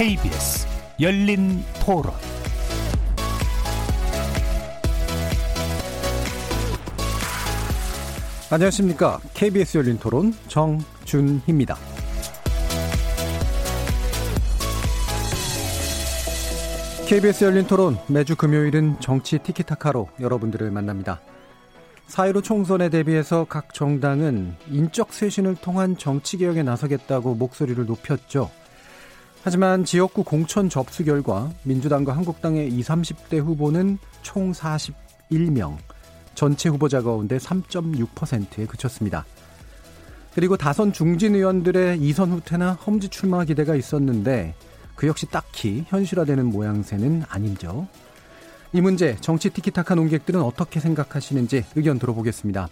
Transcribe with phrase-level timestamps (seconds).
[0.00, 0.66] KBS
[0.98, 2.14] 열린 토론
[8.50, 9.20] 안녕하십니까.
[9.34, 11.76] KBS 열린 토론 정준희입니다.
[17.06, 21.20] KBS 열린 토론 매주 금요일은 정치 티키타카로 여러분들을 만납니다.
[22.08, 28.50] 4.15 총선에 대비해서 각 정당은 인적 쇄신을 통한 정치 개혁에 나서겠다고 목소리를 높였죠.
[29.42, 35.78] 하지만 지역구 공천 접수 결과 민주당과 한국당의 20, 30대 후보는 총 41명,
[36.34, 39.24] 전체 후보자 가운데 3.6%에 그쳤습니다.
[40.34, 44.54] 그리고 다선 중진 의원들의 이선 후퇴나 험지 출마 기대가 있었는데
[44.94, 47.88] 그 역시 딱히 현실화되는 모양새는 아닌죠.
[48.72, 52.68] 이 문제 정치 티키타카 논객들은 어떻게 생각하시는지 의견 들어보겠습니다.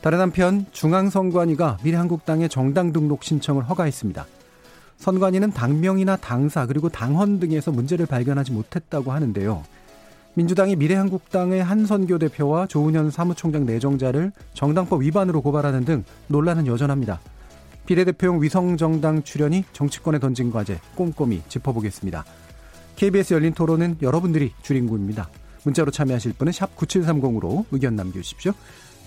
[0.00, 4.26] 다른 한편 중앙선관위가 미래한국당의 정당 등록 신청을 허가했습니다.
[5.00, 9.64] 선관위는 당명이나 당사 그리고 당헌 등에서 문제를 발견하지 못했다고 하는데요.
[10.34, 17.20] 민주당이 미래한국당의 한선교 대표와 조은현 사무총장 내정자를 정당법 위반으로 고발하는 등 논란은 여전합니다.
[17.86, 22.24] 비례대표용 위성정당 출연이 정치권에 던진 과제 꼼꼼히 짚어보겠습니다.
[22.96, 25.28] KBS 열린 토론은 여러분들이 주인공입니다.
[25.64, 28.52] 문자로 참여하실 분은 9730으로 의견 남겨주십시오.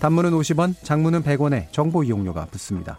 [0.00, 2.98] 단문은 50원, 장문은 100원에 정보 이용료가 붙습니다.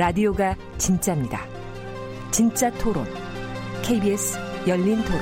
[0.00, 1.46] 라디오가 진짜입니다.
[2.30, 3.04] 진짜 토론,
[3.82, 5.20] KBS 열린 토론.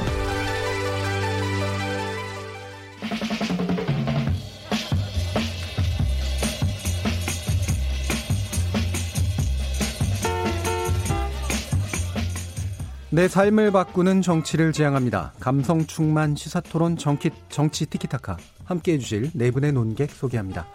[13.11, 15.33] 내 삶을 바꾸는 정치를 지향합니다.
[15.41, 20.69] 감성 충만 시사 토론 정치, 정치 티키타카 함께 해주실 네 분의 논객 소개합니다.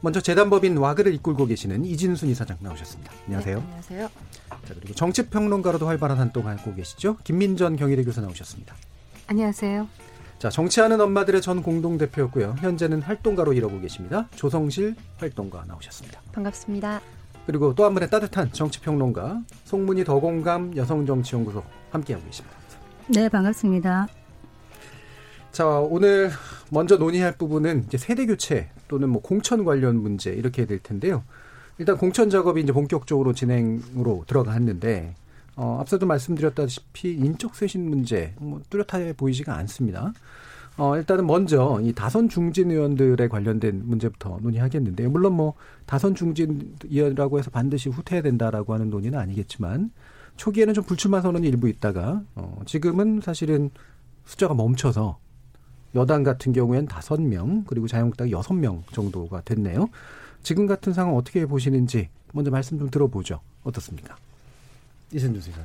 [0.00, 3.12] 먼저 재단법인 와그를 이끌고 계시는 이진순 이사장 나오셨습니다.
[3.26, 3.56] 안녕하세요.
[3.56, 4.08] 네, 안녕하세요.
[4.48, 7.16] 자, 그리고 정치평론가로도 활발한 활동하고 계시죠.
[7.24, 8.74] 김민전 경희대 교수 나오셨습니다.
[9.26, 9.88] 안녕하세요.
[10.38, 12.56] 자, 정치하는 엄마들의 전 공동대표였고요.
[12.60, 14.28] 현재는 활동가로 일하고 계십니다.
[14.36, 16.20] 조성실 활동가 나오셨습니다.
[16.32, 17.00] 반갑습니다.
[17.46, 22.56] 그리고 또 한 분의 따뜻한 정치평론가 송문희 더공감 여성정치연구소 함께하고 계십니다.
[23.08, 24.06] 네, 반갑습니다.
[25.50, 26.30] 자, 오늘
[26.70, 31.24] 먼저 논의할 부분은 이제 세대 교체 또는 뭐 공천 관련 문제 이렇게 될 텐데요.
[31.78, 35.14] 일단 공천 작업이 이제 본격적으로 진행으로 들어갔는데
[35.56, 40.12] 어, 앞서도 말씀드렸다시피 인적 쇄신 문제 뭐 뚜렷해 보이지가 않습니다.
[40.76, 45.10] 어, 일단은 먼저 이 다선 중진 의원들에 관련된 문제부터 논의하겠는데요.
[45.10, 45.54] 물론 뭐
[45.86, 49.90] 다선 중진 의원이라고 해서 반드시 후퇴해야 된다라고 하는 논의는 아니겠지만
[50.36, 53.70] 초기에는 좀 불출마 선언이 일부 있다가 어, 지금은 사실은
[54.24, 55.18] 숫자가 멈춰서
[55.94, 59.88] 여당 같은 경우엔 다섯 명 그리고 자유한국당 여섯 명 정도가 됐네요.
[60.42, 63.40] 지금 같은 상황 어떻게 보시는지 먼저 말씀 좀 들어보죠.
[63.64, 64.16] 어떻습니까?
[65.12, 65.64] 이선주 사장.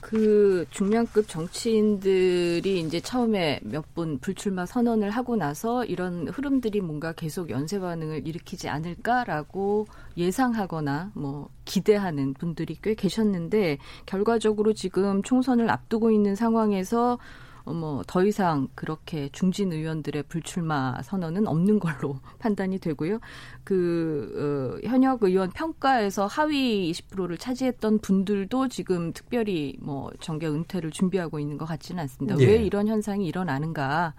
[0.00, 7.50] 그 중량급 정치인들이 이제 처음에 몇 분 불출마 선언을 하고 나서 이런 흐름들이 뭔가 계속
[7.50, 16.34] 연쇄 반응을 일으키지 않을까라고 예상하거나 뭐 기대하는 분들이 꽤 계셨는데 결과적으로 지금 총선을 앞두고 있는
[16.34, 17.18] 상황에서 어,
[17.64, 23.20] 뭐더 이상 그렇게 중진 의원들의 불출마 선언은 없는 걸로 판단이 되고요.
[23.64, 31.38] 그 어, 현역 의원 평가에서 하위 20%를 차지했던 분들도 지금 특별히 뭐 정계 은퇴를 준비하고
[31.38, 32.38] 있는 것 같지는 않습니다.
[32.40, 32.46] 예.
[32.46, 34.14] 왜 이런 현상이 일어나는가?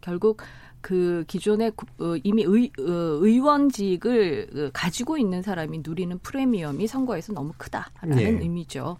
[0.00, 0.42] 결국
[0.82, 2.92] 그 기존에 어, 이미 의, 어,
[3.22, 8.28] 의원직을 가지고 있는 사람이 누리는 프리미엄이 선거에서 너무 크다라는 예.
[8.28, 8.98] 의미죠.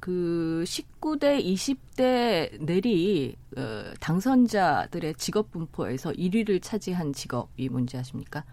[0.00, 8.44] 그 19대, 20대 내리 어, 당선자들의 직업 분포에서 1위를 차지한 직업이 뭔지 아십니까?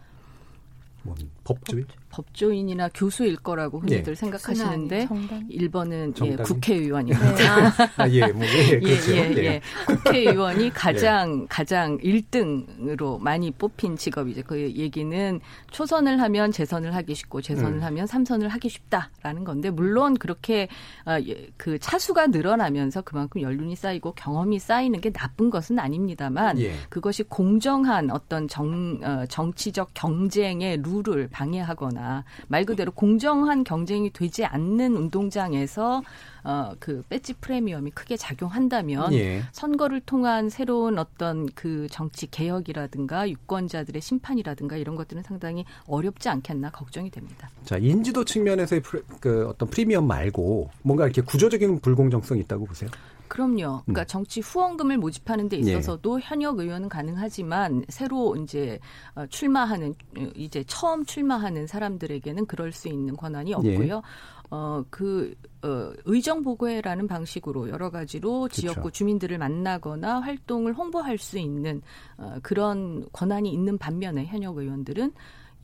[1.04, 1.16] 뭐
[1.46, 1.86] 법조인?
[2.18, 4.16] 법조인이나 교수일 거라고 흔히들 예.
[4.16, 7.36] 생각하시는데 순환이, 1번은 예, 국회의원입니다.
[7.36, 7.90] 네.
[7.98, 9.12] 아, 예, 뭐, 예, 그렇죠.
[9.16, 9.62] 예, 예, 예.
[9.86, 11.46] 국회의원이 가장 예.
[11.50, 14.44] 가장 1등으로 많이 뽑힌 직업이죠.
[14.46, 15.40] 그 얘기는
[15.72, 17.84] 초선을 하면 재선을 하기 쉽고 재선을 음.
[17.84, 20.68] 하면 삼선을 하기 쉽다라는 건데 물론 그렇게
[21.06, 21.18] 어,
[21.58, 26.74] 그 차수가 늘어나면서 그만큼 연륜이 쌓이고 경험이 쌓이는 게 나쁜 것은 아닙니다만 예.
[26.90, 32.07] 그것이 공정한 어떤 정 어, 정치적 경쟁의 룰 룰을 방해하거나
[32.48, 36.02] 말 그대로 공정한 경쟁이 되지 않는 운동장에서
[36.44, 39.44] 어, 그 배지 프리미엄이 크게 작용한다면 예.
[39.52, 47.10] 선거를 통한 새로운 어떤 그 정치 개혁이라든가 유권자들의 심판이라든가 이런 것들은 상당히 어렵지 않겠나 걱정이
[47.12, 47.50] 됩니다.
[47.66, 52.90] 자, 인지도 측면에서의 프리, 그 어떤 프리미엄 말고 뭔가 이렇게 구조적인 불공정성이 있다고 보세요?
[53.28, 53.82] 그럼요.
[53.86, 54.06] 그러니까 음.
[54.08, 55.60] 정치 후원금을 모집하는 데 예.
[55.62, 58.80] 있어서도 현역 의원은 가능하지만 새로 이제
[59.16, 63.56] 어, 출마하는 어, 이제 처음 출마하는 사람들에게는 그럴 수 있는 권한이 예.
[63.56, 64.02] 없고요.
[64.50, 68.62] 어, 그, 어, 의정 보고회라는 방식으로 여러 가지로 그렇죠.
[68.62, 71.82] 지역구 주민들을 만나거나 활동을 홍보할 수 있는
[72.18, 75.12] 어, 그런 권한이 있는 반면에 현역 의원들은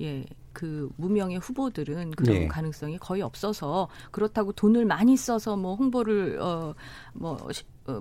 [0.02, 2.48] 예, 그 무명의 후보들은 그런 예.
[2.48, 6.74] 가능성이 거의 없어서 그렇다고 돈을 많이 써서 뭐 홍보를 어뭐
[7.22, 7.48] 어,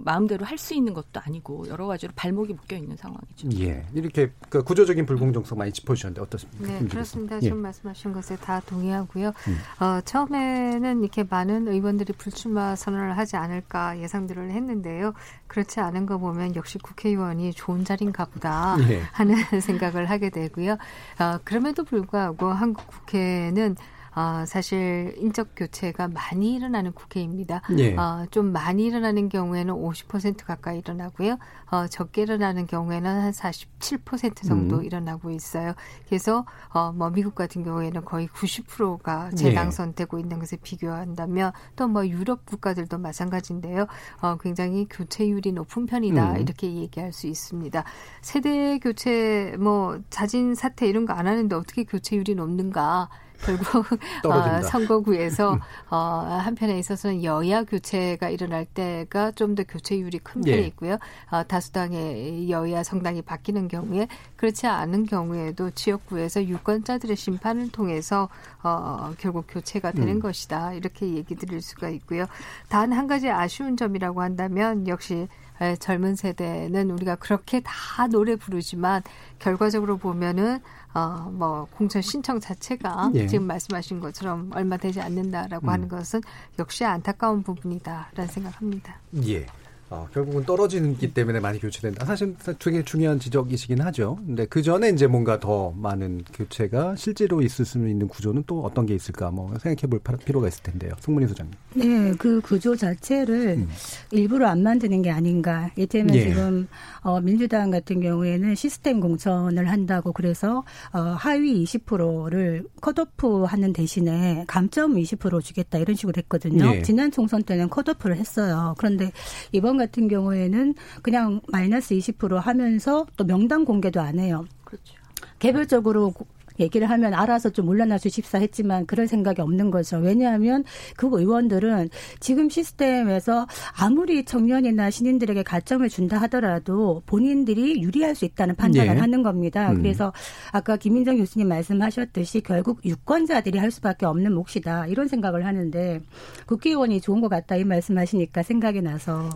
[0.05, 3.49] 마음대로 할 수 있는 것도 아니고 여러 가지로 발목이 묶여 있는 상황이죠.
[3.61, 3.85] 예.
[3.95, 6.67] 이렇게 그 구조적인 불공정성 많이 짚어주셨는데 어떻습니까?
[6.73, 7.35] 네, 김 그렇습니다.
[7.37, 7.51] 교수님.
[7.51, 9.29] 지금 말씀하신 것에 다 동의하고요.
[9.49, 9.59] 음.
[9.85, 15.15] 어, 처음에는 이렇게 많은 의원들이 불출마 선언을 하지 않을까 예상들을 했는데요.
[15.49, 19.01] 그렇지 않은 거 보면 역시 국회의원이 좋은 자리인가 보다 예.
[19.13, 20.73] 하는 생각을 하게 되고요.
[21.19, 23.75] 어, 그럼에도 불구하고 한국 국회는
[24.15, 27.63] 어, 사실 인적 교체가 많이 일어나는 국회입니다.
[27.79, 27.95] 예.
[27.97, 31.39] 어, 좀 많이 일어나는 경우에는 50% 가까이 일어나고요.
[31.71, 34.85] 어, 적게 일어나는 경우에는 한 47% 정도 음.
[34.85, 35.75] 일어나고 있어요.
[36.07, 39.37] 그래서 어, 뭐 미국 같은 경우에는 거의 90%가 예.
[39.37, 43.87] 재당선되고 있는 것에 비교한다면 또 뭐 유럽 국가들도 마찬가지인데요.
[44.23, 46.41] 어, 굉장히 교체율이 높은 편이다 음.
[46.41, 47.85] 이렇게 얘기할 수 있습니다.
[48.23, 53.11] 세대 교체 뭐 자진 사퇴 이런 거 안 하는데 어떻게 교체율이 높는가?
[53.45, 53.87] 결국.
[54.27, 55.59] 어, 선거구에서
[55.91, 60.61] 어, 한편에 있어서는 여야 교체가 일어날 때가 좀 더 교체율이 큰 편이 예.
[60.69, 60.97] 있고요.
[61.31, 68.31] 어, 다수당의 여야 성당이 바뀌는 경우에 그렇지 않은 경우에도 지역구에서 유권자들의 심판을 통해서
[68.63, 70.21] 어, 결국 교체가 되는 음.
[70.21, 72.25] 것이다 이렇게 얘기 드릴 수가 있고요.
[72.69, 75.27] 단 한 가지 아쉬운 점이라고 한다면 역시
[75.61, 79.03] 에, 젊은 세대는 우리가 그렇게 다 노래 부르지만
[79.39, 80.61] 결과적으로 보면은
[80.95, 83.27] 어, 뭐 공천 신청 자체가 예.
[83.27, 85.69] 지금 말씀하신 것처럼 얼마 되지 않는다라고 음.
[85.71, 86.21] 하는 것은
[86.59, 89.01] 역시 안타까운 부분이다라는 생각합니다.
[89.27, 89.47] 예.
[89.93, 92.07] 어, 결국은 떨어지기 때문에 많이 교체된다.
[92.07, 94.17] 사실 되게 중요한 지적이시긴 하죠.
[94.25, 98.87] 근데 그 전에 이제 뭔가 더 많은 교체가 실제로 있을 수 있는 구조는 또 어떤
[98.87, 100.93] 게 있을까 뭐 생각해 볼 필요가 있을 텐데요.
[101.01, 101.53] 송문희 소장님.
[101.75, 103.69] 네, 그 구조 자체를 음.
[104.11, 105.71] 일부러 안 만드는 게 아닌가.
[105.77, 106.29] 이때문에 예.
[106.29, 106.69] 지금
[107.03, 110.65] 어, 민주당 같은 경우에는 시스템 공천을 한다고 그래서
[110.95, 116.77] 어, 하위 20%를 컷오프 하는 대신에 감점 20% 주겠다 이런 식으로 했거든요.
[116.77, 116.83] 예.
[116.83, 118.75] 지난 총선 때는 컷오프를 했어요.
[118.79, 119.13] 그런데
[119.53, 124.45] 이번 같은 경우에는 그냥 마이너스 20% 하면서 또 명단 공개도 안 해요.
[124.65, 124.95] 그렇죠.
[125.41, 126.27] 개별적으로 고-
[126.63, 129.99] 얘기를 하면 알아서 좀 물러나 주십사 했지만 그런 생각이 없는 거죠.
[129.99, 130.65] 왜냐하면
[130.97, 138.97] 그 의원들은 지금 시스템에서 아무리 청년이나 신인들에게 가점을 준다 하더라도 본인들이 유리할 수 있다는 판단을
[138.97, 139.01] 예.
[139.01, 139.71] 하는 겁니다.
[139.71, 139.79] 음.
[139.79, 140.13] 그래서
[140.53, 146.01] 아까 김민정 교수님 말씀하셨듯이 결국 유권자들이 할 수밖에 없는 몫이다 이런 생각을 하는데
[146.47, 149.31] 국회의원이 좋은 것 같다 이 말씀하시니까 생각이 나서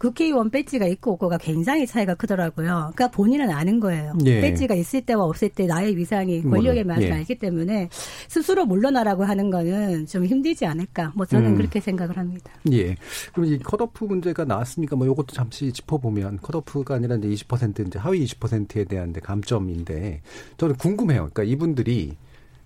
[0.00, 2.92] 국회의원 배지가 있고 없고가 굉장히 차이가 크더라고요.
[2.94, 4.14] 그러니까 본인은 아는 거예요.
[4.24, 4.40] 예.
[4.40, 7.12] 배지가 있을 때와 없을 때 나의 위상이 권력의 맛을 예.
[7.12, 7.90] 알기 때문에
[8.26, 11.12] 스스로 물러나라고 하는 거는 좀 힘들지 않을까.
[11.14, 11.56] 뭐 저는 음.
[11.56, 12.50] 그렇게 생각을 합니다.
[12.72, 12.96] 예.
[13.34, 18.24] 그럼 이 컷오프 문제가 나왔으니까 뭐 요것도 잠시 짚어보면 컷오프가 아니라 이제 20% 이제 하위
[18.24, 20.22] 20%에 대한 감점인데
[20.56, 21.28] 저는 궁금해요.
[21.30, 22.16] 그러니까 이분들이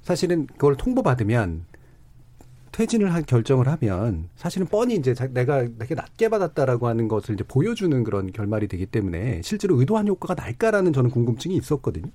[0.02, 1.64] 사실은 그걸 통보받으면
[2.74, 7.44] 퇴진을 한 결정을 하면 사실은 뻔히 이제 자- 내가 되게 낮게 받았다라고 하는 것을 이제
[7.44, 12.10] 보여주는 그런 결말이 되기 때문에 실제로 의도한 효과가 날까라는 저는 궁금증이 있었거든요.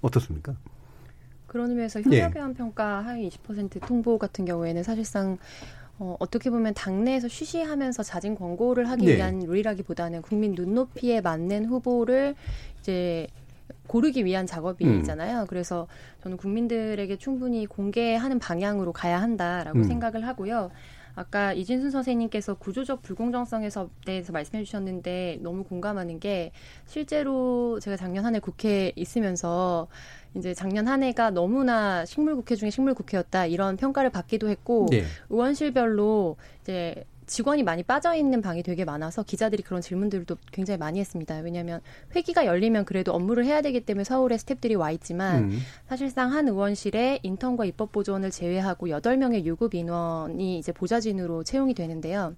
[0.00, 0.56] 어떻습니까?
[1.46, 2.22] 그런 의미에서 예.
[2.22, 5.36] 현역의원 평가 하위 20% 통보 같은 경우에는 사실상
[5.98, 9.16] 어, 어떻게 보면 당내에서 쉬쉬하면서 자진 권고를 하기 네.
[9.16, 12.34] 위한 룰이라기보다는 국민 눈높이에 맞는 후보를
[12.80, 13.26] 이제
[13.86, 15.46] 고르기 위한 작업이잖아요.
[15.48, 15.86] 그래서
[16.22, 19.84] 저는 국민들에게 충분히 공개하는 방향으로 가야 한다라고 음.
[19.84, 20.70] 생각을 하고요.
[21.16, 26.50] 아까 이진순 선생님께서 구조적 불공정성에서 대해서 말씀해 주셨는데 너무 공감하는 게
[26.86, 29.86] 실제로 제가 작년 한 해 국회에 있으면서
[30.34, 35.04] 이제 작년 한 해가 너무나 식물 국회 중에 식물 국회였다 이런 평가를 받기도 했고 예.
[35.30, 41.38] 의원실별로 이제 직원이 많이 빠져 있는 방이 되게 많아서 기자들이 그런 질문들도 굉장히 많이 했습니다.
[41.38, 41.80] 왜냐하면
[42.14, 45.58] 회기가 열리면 그래도 업무를 해야 되기 때문에 서울에 스탭들이 와 있지만 음.
[45.88, 52.34] 사실상 한 의원실에 인턴과 입법 보조원을 제외하고 여덟 명의 유급 인원이 이제 보좌진으로 채용이 되는데요.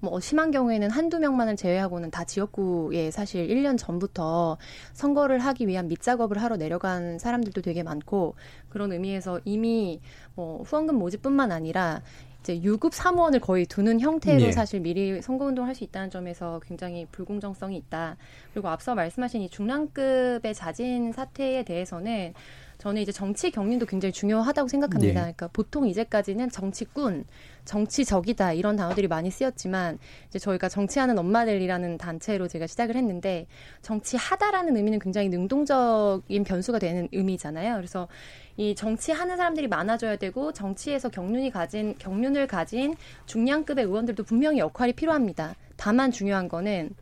[0.00, 4.58] 뭐 심한 경우에는 한두 명만을 제외하고는 다 지역구에 사실 1년 전부터
[4.92, 8.34] 선거를 하기 위한 밑작업을 하러 내려간 사람들도 되게 많고
[8.68, 10.00] 그런 의미에서 이미
[10.34, 12.02] 뭐 후원금 모집뿐만 아니라
[12.44, 14.52] 이제 유급 사무원을 거의 두는 형태로 예.
[14.52, 18.16] 사실 미리 선거운동을 할 수 있다는 점에서 굉장히 불공정성이 있다.
[18.52, 22.32] 그리고 앞서 말씀하신 이 중량급의 자진 사태에 대해서는
[22.78, 25.08] 저는 이제 정치 경륜도 굉장히 중요하다고 생각합니다.
[25.08, 25.14] 예.
[25.14, 27.24] 그러니까 보통 이제까지는 정치꾼,
[27.64, 29.98] 정치적이다 이런 단어들이 많이 쓰였지만
[30.28, 33.46] 이제 저희가 정치하는 엄마들이라는 단체로 제가 시작을 했는데
[33.82, 37.74] 정치하다라는 의미는 굉장히 능동적인 변수가 되는 의미잖아요.
[37.76, 38.06] 그래서
[38.56, 42.94] 이 정치하는 사람들이 많아져야 되고 정치에서 경륜이 가진 경륜을 가진
[43.26, 45.54] 중량급의 의원들도 분명히 역할이 필요합니다.
[45.76, 46.94] 다만 중요한 거는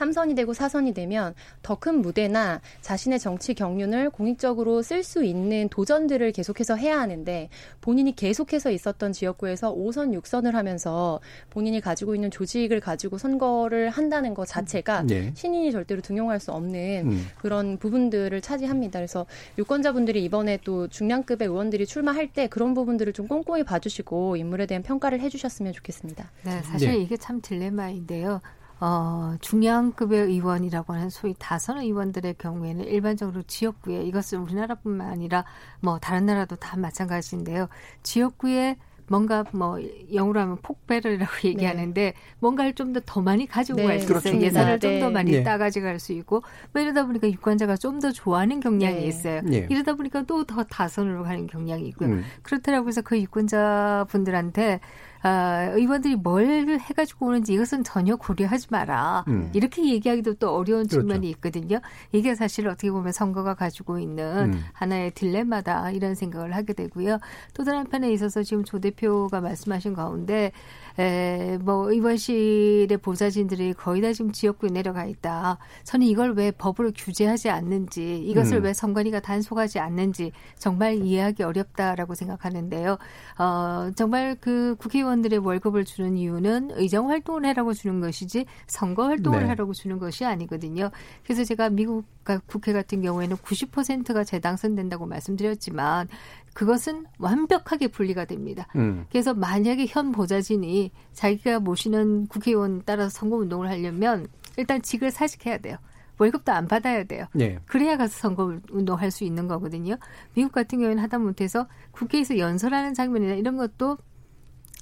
[0.00, 6.30] 삼선이 되고 사선이 되면 더 큰 무대나 자신의 정치 경륜을 공익적으로 쓸 수 있는 도전들을
[6.32, 7.48] 계속해서 해야 하는데
[7.80, 14.46] 본인이 계속해서 있었던 지역구에서 5선, 6선을 하면서 본인이 가지고 있는 조직을 가지고 선거를 한다는 것
[14.46, 15.32] 자체가 네.
[15.34, 17.26] 신인이 절대로 등용할 수 없는 음.
[17.38, 18.98] 그런 부분들을 차지합니다.
[18.98, 19.24] 그래서
[19.56, 25.20] 유권자분들이 이번에 또 중량급의 의원들이 출마할 때 그런 부분들을 좀 꼼꼼히 봐주시고 인물에 대한 평가를
[25.20, 26.30] 해주셨으면 좋겠습니다.
[26.44, 26.98] 네, 사실 네.
[26.98, 28.42] 이게 참 딜레마인데요.
[28.80, 35.44] 어, 중량급의 의원이라고 하는 소위 다선 의원들의 경우에는 일반적으로 지역구에 이것은 우리나라뿐만 아니라
[35.80, 37.68] 뭐 다른 나라도 다 마찬가지인데요.
[38.02, 39.76] 지역구에 뭔가 뭐
[40.14, 44.28] 영어로 하면 폭배럴이라고 얘기하는데 뭔가를 좀더더 많이 가지고 네, 갈수 그렇죠.
[44.28, 44.40] 있어요.
[44.42, 45.12] 예산을 좀더 네.
[45.12, 45.42] 많이 예.
[45.42, 49.06] 따가지고 갈 수 있고 뭐 이러다 보니까 유권자가 좀 더 좋아하는 경향이 네.
[49.06, 49.42] 있어요.
[49.52, 49.66] 예.
[49.68, 52.08] 이러다 보니까 또 더 다선으로 가는 경향이 있고요.
[52.10, 52.24] 음.
[52.42, 54.80] 그렇더라고 해서 그 유권자분들한테
[55.22, 59.24] 아, 의원들이 뭘 해가지고 오는지 이것은 전혀 고려하지 마라.
[59.28, 59.50] 음.
[59.52, 61.02] 이렇게 얘기하기도 또 어려운 그렇죠.
[61.02, 61.80] 측면이 있거든요.
[62.12, 64.64] 이게 사실 어떻게 보면 선거가 가지고 있는 음.
[64.72, 67.18] 하나의 딜레마다 이런 생각을 하게 되고요.
[67.54, 70.52] 또 다른 한편에 있어서 지금 조 대표가 말씀하신 가운데
[71.00, 75.56] 에, 뭐 의원실의 보좌진들이 거의 다 지금 지역구에 내려가 있다.
[75.84, 78.64] 저는 이걸 왜 법으로 규제하지 않는지, 이것을 음.
[78.64, 82.98] 왜 선관위가 단속하지 않는지 정말 이해하기 어렵다라고 생각하는데요.
[83.38, 89.46] 어, 정말 그 국회의원들의 월급을 주는 이유는 의정 활동을 하라고 주는 것이지 선거 활동을 네.
[89.46, 90.90] 하라고 주는 것이 아니거든요.
[91.24, 96.08] 그래서 제가 미국 가- 국회 같은 경우에는 90%가 재당선된다고 말씀드렸지만
[96.52, 98.66] 그것은 완벽하게 분리가 됩니다.
[98.76, 99.06] 음.
[99.10, 104.26] 그래서 만약에 현 보좌진이 자기가 모시는 국회의원 따라서 선거운동을 하려면
[104.56, 105.76] 일단 직을 사직해야 돼요.
[106.18, 107.24] 월급도 안 받아야 돼요.
[107.40, 107.58] 예.
[107.64, 109.96] 그래야 가서 선거 운동할 수 있는 거거든요.
[110.34, 113.96] 미국 같은 경우에는 하다 못해서 국회에서 연설하는 장면이나 이런 것도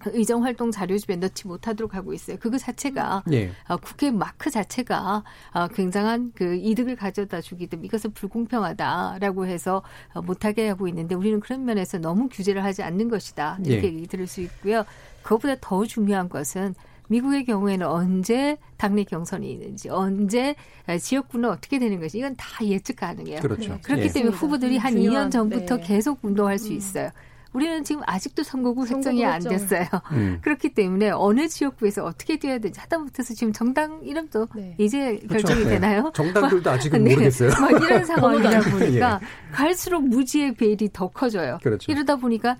[0.06, 2.36] 의정 활동 자료집에 넣지 못하도록 하고 있어요.
[2.38, 3.50] 그거 자체가 예.
[3.68, 9.82] 어, 국회 마크 자체가 어, 굉장한 그 이득을 가져다 주기 때문에 이것은 불공평하다라고 해서
[10.14, 13.94] 어, 못하게 하고 있는데 우리는 그런 면에서 너무 규제를 하지 않는 것이다 이렇게 예.
[13.94, 14.84] 얘기 들을 수 있고요.
[15.22, 16.74] 그것보다 더 중요한 것은
[17.08, 20.54] 미국의 경우에는 언제 당내 경선이 있는지 언제
[20.86, 23.40] 어, 지역구는 어떻게 되는 것이 이건 다 예측 가능해요.
[23.40, 23.72] 그렇죠.
[23.72, 24.08] 네, 그렇기 예.
[24.08, 24.36] 때문에.
[24.36, 25.82] 후보들이 한 중요한, 2년 전부터 네.
[25.82, 26.76] 계속 운동할 수 음.
[26.76, 27.10] 있어요.
[27.58, 29.40] 우리는 지금 아직도 선거구 설정이 안.
[29.40, 29.84] 됐어요.
[30.12, 30.38] 음.
[30.42, 34.76] 그렇기 때문에 어느 지역구에서 어떻게 뛰어야 되는지 하다못해서 지금 정당 이름도 네.
[34.78, 35.48] 이제 그렇죠.
[35.48, 35.70] 결정이 네.
[35.70, 36.12] 되나요?
[36.14, 37.10] 정당들도 아직은 네.
[37.14, 37.50] 모르겠어요.
[37.60, 39.52] 막 이런 상황이다 보니까 예.
[39.52, 41.58] 갈수록 무지의 베일이 더 커져요.
[41.62, 41.90] 그렇죠.
[41.90, 42.56] 이러다 보니까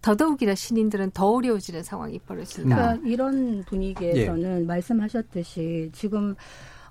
[0.00, 2.76] 더더욱이나 신인들은 더 어려워지는 상황이 벌어진다.
[2.76, 6.34] 그러니까 이런 분위기에서는 말씀하셨듯이 지금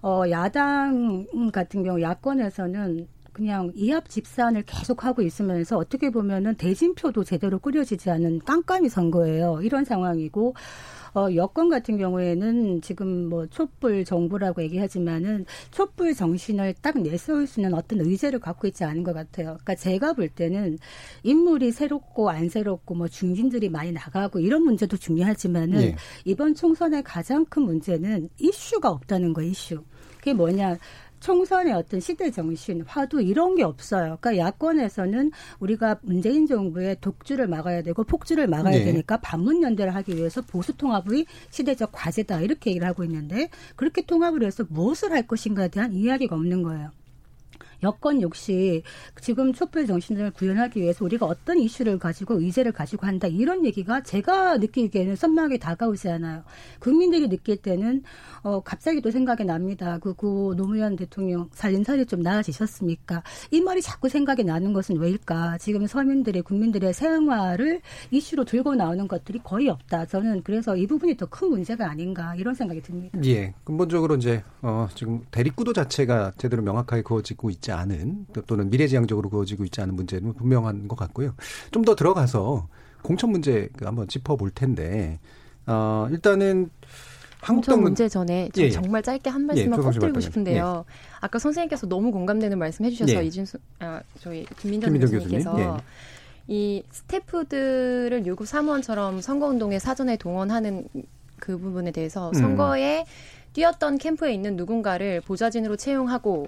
[0.04, 7.60] 어 야당 같은 경우 야권에서는 그냥 이합 집산을 계속 하고 있으면서 어떻게 보면은 대진표도 제대로
[7.60, 9.60] 꾸려지지 않은 깜깜이 선거예요.
[9.62, 10.56] 이런 상황이고
[11.14, 17.76] 어, 여권 같은 경우에는 지금 뭐 촛불 정부라고 얘기하지만은 촛불 정신을 딱 내세울 수 있는
[17.76, 19.58] 어떤 의제를 갖고 있지 않은 것 같아요.
[19.62, 20.80] 그러니까 제가 볼 때는
[21.22, 25.96] 인물이 새롭고 안 새롭고 뭐 중진들이 많이 나가고 이런 문제도 중요하지만은 예.
[26.26, 29.84] 이번 총선의 가장 큰 문제는 이슈가 없다는 거 이슈.
[30.18, 30.78] 그게 뭐냐?
[31.20, 34.18] 총선의 어떤 시대 정신, 화두 이런 게 없어요.
[34.20, 38.86] 그러니까 야권에서는 우리가 문재인 정부의 독주를 막아야 되고 폭주를 막아야 네.
[38.86, 44.44] 되니까 반문 연대를 하기 위해서 보수 통합의 시대적 과제다 이렇게 얘기를 하고 있는데 그렇게 통합을
[44.44, 46.92] 해서 무엇을 할 것인가에 대한 이야기가 없는 거예요.
[47.84, 48.84] 여권 역시
[49.22, 54.58] 지금 촛불 정신을 구현하기 위해서 우리가 어떤 이슈를 가지고 의제를 가지고 한다 이런 얘기가 제가
[54.58, 56.44] 느끼기에는 선명하게 다가오지 않아요.
[56.80, 58.04] 국민들이 느낄 때는
[58.44, 60.00] 어 갑자기 또 생각이 납니다.
[60.00, 63.24] 그고 노무현 대통령 살림살이 좀 나아지셨습니까?
[63.52, 65.58] 이 말이 자꾸 생각이 나는 것은 왜일까?
[65.60, 67.82] 지금 서민들의 국민들의 생활을
[68.12, 70.06] 이슈로 들고 나오는 것들이 거의 없다.
[70.08, 73.20] 저는 그래서 이 부분이 더 큰 문제가 아닌가 이런 생각이 듭니다.
[73.26, 79.30] 예, 근본적으로 이제 어 지금 대립구도 자체가 제대로 명확하게 그어지고 있지 않은 또- 또는 미래지향적으로
[79.30, 81.34] 그어지고 있지 않은 문제는 분명한 것 같고요.
[81.72, 82.68] 좀 더 들어가서
[83.04, 85.20] 공천 문제 그 한번 짚어볼 텐데
[85.66, 86.70] 어, 일단은
[87.40, 88.70] 한국당 문제 전에 예, 예.
[88.72, 90.86] 정말 짧게 한 말씀만 예, 꼭 드리고 싶은데요.
[90.88, 90.94] 예.
[91.22, 93.26] 아까 선생님께서 너무 공감되는 말씀 해 주셔서 예.
[93.26, 95.74] 이준수 아 저희 김민정, 김민정 교수님께서 교수님?
[95.76, 95.82] 예.
[96.50, 100.88] 이 스태프들을 유급 사무원처럼 선거운동에 사전에 동원하는
[101.40, 102.34] 그 부분에 대해서 음.
[102.34, 103.06] 선거에
[103.54, 106.48] 뛰었던 캠프에 있는 누군가를 보좌진으로 채용하고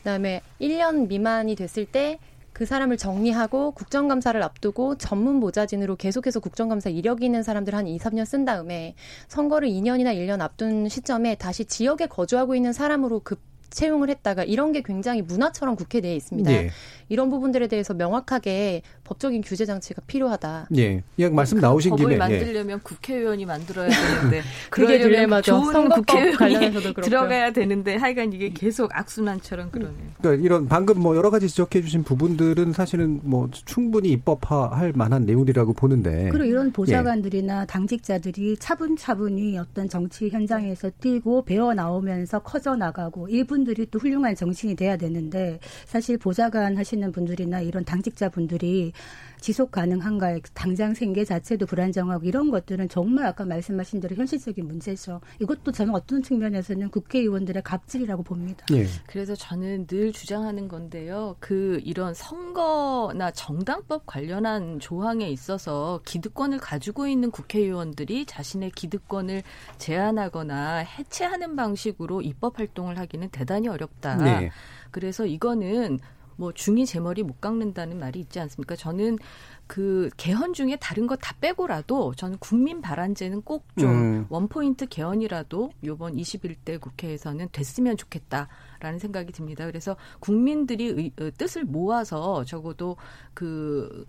[0.00, 2.18] 그다음에 1년 미만이 됐을 때
[2.60, 8.26] 그 사람을 정리하고 국정감사를 앞두고 전문 보좌진으로 계속해서 국정감사 이력이 있는 사람들 한 2, 3년
[8.26, 8.94] 쓴 다음에
[9.28, 13.40] 선거를 2년이나 1년 앞둔 시점에 다시 지역에 거주하고 있는 사람으로 급
[13.70, 16.52] 채용을 했다가 이런 게 굉장히 문화처럼 국회 내에 있습니다.
[16.52, 16.70] 예.
[17.08, 20.68] 이런 부분들에 대해서 명확하게 법적인 규제 장치가 필요하다.
[20.76, 21.02] 예.
[21.16, 22.80] 이 말씀 그 나오신 법을 김에 만들려면 예.
[22.82, 23.88] 국회의원이 만들어야
[24.18, 29.94] 되는데 그러려면 좋은 국회의원이 들어가야 되는데 하여간 이게 계속 악순환처럼 그러네요.
[30.18, 35.74] 그러니까 이런 방금 뭐 여러 가지 지적해 주신 부분들은 사실은 뭐 충분히 입법화할 만한 내용이라고
[35.74, 37.66] 보는데 그리고 이런 보좌관들이나 예.
[37.66, 44.74] 당직자들이 차분차분히 어떤 정치 현장에서 뛰고 배워 나오면서 커져 나가고 이분 이분들이 또 훌륭한 정신이
[44.74, 48.92] 돼야 되는데 사실 보좌관 하시는 분들이나 이런 당직자 분들이
[49.40, 55.20] 지속 가능한가 당장 생계 자체도 불안정하고 이런 것들은 정말 아까 말씀하신 대로 현실적인 문제죠.
[55.40, 58.66] 이것도 저는 어떤 측면에서는 국회의원들의 갑질이라고 봅니다.
[58.70, 58.86] 네.
[59.06, 61.36] 그래서 저는 늘 주장하는 건데요.
[61.40, 69.42] 그 이런 선거나 정당법 관련한 조항에 있어서 기득권을 가지고 있는 국회의원들이 자신의 기득권을
[69.78, 74.16] 제한하거나 해체하는 방식으로 입법 활동을 하기는 대단히 어렵다.
[74.16, 74.50] 네.
[74.90, 75.98] 그래서 이거는
[76.40, 78.74] 뭐 중이 제 머리 못 깎는다는 말이 있지 않습니까?
[78.74, 79.18] 저는
[79.66, 84.26] 그 개헌 중에 다른 거 다 빼고라도 저는 국민 발안제는 꼭좀 음.
[84.30, 88.48] 원포인트 개헌이라도 요번 21대 국회에서는 됐으면 좋겠다
[88.80, 89.66] 라는 생각이 듭니다.
[89.66, 92.96] 그래서 국민들이 의, 어, 뜻을 모아서 적어도
[93.34, 94.06] 그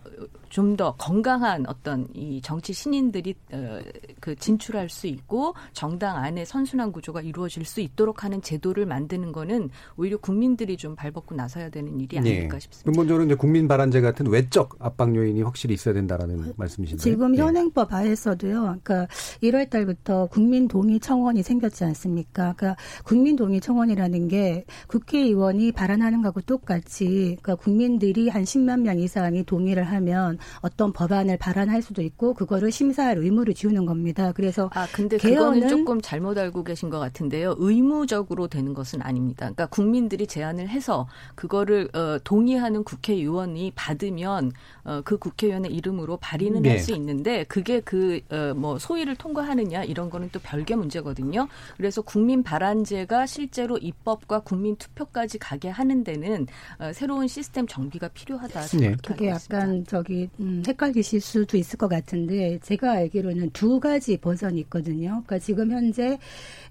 [0.49, 3.79] 좀 더 건강한 어떤 이 정치 신인들이 어,
[4.19, 9.69] 그 진출할 수 있고 정당 안에 선순환 구조가 이루어질 수 있도록 하는 제도를 만드는 거는
[9.97, 12.37] 오히려 국민들이 좀 발벗고 나서야 되는 일이 네.
[12.37, 12.59] 아닐까 네.
[12.59, 12.85] 싶습니다.
[12.85, 17.41] 근본적으로 이제 국민 발안제 같은 외적 압박 요인이 확실히 있어야 된다라는 말씀이신데 지금 예.
[17.41, 18.79] 현행법 하에서도요.
[18.83, 19.07] 그러니까
[19.43, 22.53] 1월 달부터 국민 동의 청원이 생겼지 않습니까?
[22.55, 29.43] 그러니까 국민 동의 청원이라는 게 국회의원이 발언하는 거하고 똑같이 그러니까 국민들이 한 10만 명 이상이
[29.43, 34.31] 동의를 하면 어떤 법안을 발언할 수도 있고 그거를 심사할 의무를 지우는 겁니다.
[34.33, 37.55] 그래서 아 근데 그거는 조금 잘못 알고 계신 것 같은데요.
[37.57, 39.45] 의무적으로 되는 것은 아닙니다.
[39.45, 44.51] 그러니까 국민들이 제안을 해서 그거를 어, 동의하는 국회의원이 받으면
[44.83, 46.69] 어, 그 국회의원의 이름으로 발의는 네.
[46.69, 51.47] 할수 있는데 그게 그뭐 어, 소위를 통과하느냐 이런 거는 또 별개 문제거든요.
[51.77, 56.45] 그래서 국민 발안제가 실제로 입법과 국민 투표까지 가게 하는 데는
[56.77, 58.61] 어, 새로운 시스템 정비가 필요하다.
[58.79, 58.95] 네.
[59.01, 65.23] 그게 약간 저기 음, 헷갈리실 수도 있을 것 같은데 제가 알기로는 두 가지 버전이 있거든요.
[65.25, 66.19] 그러니까 지금 현재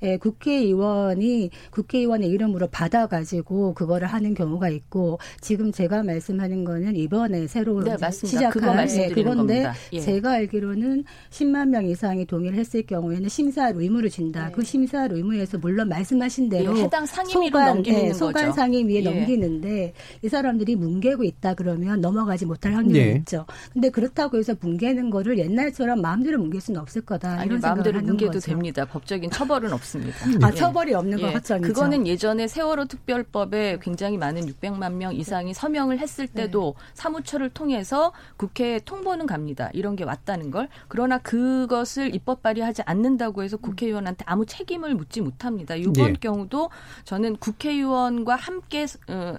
[0.03, 7.83] 에, 국회의원이 국회의원의 이름으로 받아가지고 그거를 하는 경우가 있고 지금 제가 말씀하는 거는 이번에 새로
[7.83, 10.01] 네, 시작한 그거 네, 그건데 예.
[10.01, 14.49] 제가 알기로는 10만 명 이상이 동의를 했을 경우에는 심사 의무를 준다.
[14.49, 14.53] 네.
[14.53, 19.03] 그 심사 의무에서 물론 말씀하신 대로 예, 해당 상임위로 소관, 네, 소관 상임 위에 예.
[19.03, 23.13] 넘기는데 이 사람들이 뭉개고 있다 그러면 넘어가지 못할 확률이 예.
[23.13, 23.47] 있죠.
[23.73, 27.41] 근데 그렇다고 해서 뭉개는 거를 옛날처럼 마음대로 뭉갤 수는 없을 거다.
[27.41, 28.41] 아니, 이런 마음대로 뭉개도 거죠.
[28.41, 28.85] 됩니다.
[28.85, 30.19] 법적인 처벌은 없습니다.
[30.43, 30.55] 아, 예.
[30.55, 31.69] 처벌이 없는 거 확정이죠.
[31.69, 36.85] 그거는 예전에 세월호 특별법에 굉장히 많은 600만 명 이상이 서명을 했을 때도 네.
[36.95, 39.71] 사무처를 통해서 국회에 통보는 갑니다.
[39.73, 40.69] 이런 게 왔다는 걸.
[40.89, 45.75] 그러나 그것을 입법 발의하지 않는다고 해서 국회의원한테 아무 책임을 묻지 못합니다.
[45.75, 46.13] 이번 네.
[46.21, 46.71] 경우도
[47.05, 49.37] 저는 국 회의원과 함께 어,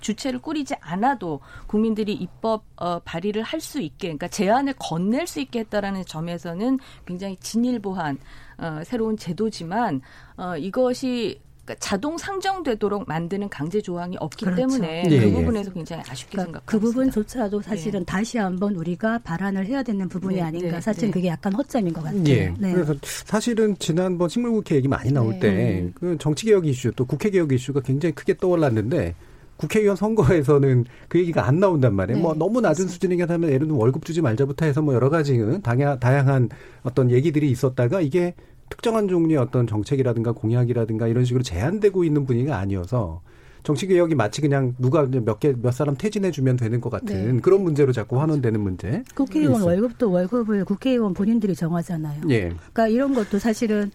[0.00, 5.60] 주체를 꾸리지 않아도 국민들이 입법 어, 발의를 할 수 있게, 그러니까 제안을 건넬 수 있게
[5.60, 8.18] 했다라는 점에서는 굉장히 진일보한
[8.58, 10.00] 어, 새로운 제도지만
[10.36, 14.62] 어, 이것이 그러니까 자동 상정되도록 만드는 강제 조항이 없기 그렇죠.
[14.62, 15.30] 때문에 예, 그 예.
[15.32, 16.62] 부분에서 굉장히 아쉽게 그러니까 생각합니다.
[16.64, 18.04] 그 부분조차도 사실은 예.
[18.04, 20.76] 다시 한번 우리가 발안을 해야 되는 부분이 네, 아닌가.
[20.76, 21.12] 네, 사실은 네.
[21.12, 22.24] 그게 약간 허점인 것 같아요.
[22.28, 22.54] 예.
[22.58, 22.72] 네.
[22.72, 25.90] 그래서 사실은 지난번 식물국회 얘기 많이 나올 네.
[25.92, 29.14] 때그 정치개혁 이슈 또 국회개혁 이슈가 굉장히 크게 떠올랐는데
[29.58, 32.20] 국회의원 선거에서는 그 얘기가 안 나온단 말이에요.
[32.22, 35.10] 뭐 네, 뭐 너무 낮은 수준이긴 하면 예를 들면 월급 주지 말자부터 해서 뭐 여러
[35.10, 36.48] 가지 다양한
[36.82, 38.34] 어떤 얘기들이 있었다가 이게
[38.70, 43.22] 특정한 종류의 어떤 정책이라든가 공약이라든가 이런 식으로 제한되고 있는 분위기가 아니어서
[43.68, 47.40] 정치 개혁이 마치 그냥 누가 몇 개 몇 사람 퇴진해 주면 되는 것 같은 네.
[47.42, 49.04] 그런 문제로 자꾸 환원되는 문제.
[49.14, 49.60] 국회의원.
[49.60, 52.22] 월급도 월급을 국회의원 본인들이 정하잖아요.
[52.30, 52.48] 예.
[52.48, 53.90] 그러니까 이런 것도 사실은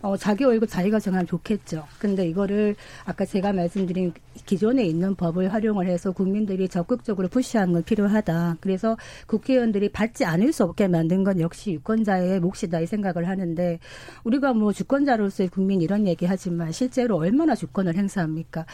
[0.00, 1.84] 어, 자기 월급 자기가 정하면 좋겠죠.
[1.98, 4.12] 근데 이거를 아까 제가 말씀드린
[4.46, 8.58] 기존에 있는 법을 활용을 해서 국민들이 적극적으로 푸시하는 건 필요하다.
[8.60, 13.80] 그래서 국회의원들이 받지 않을 수 없게 만든 건 역시 유권자의 몫이다 이 생각을 하는데
[14.22, 18.66] 우리가 뭐 주권자로서의 국민 이런 얘기 하지만 실제로 얼마나 주권을 행사합니까?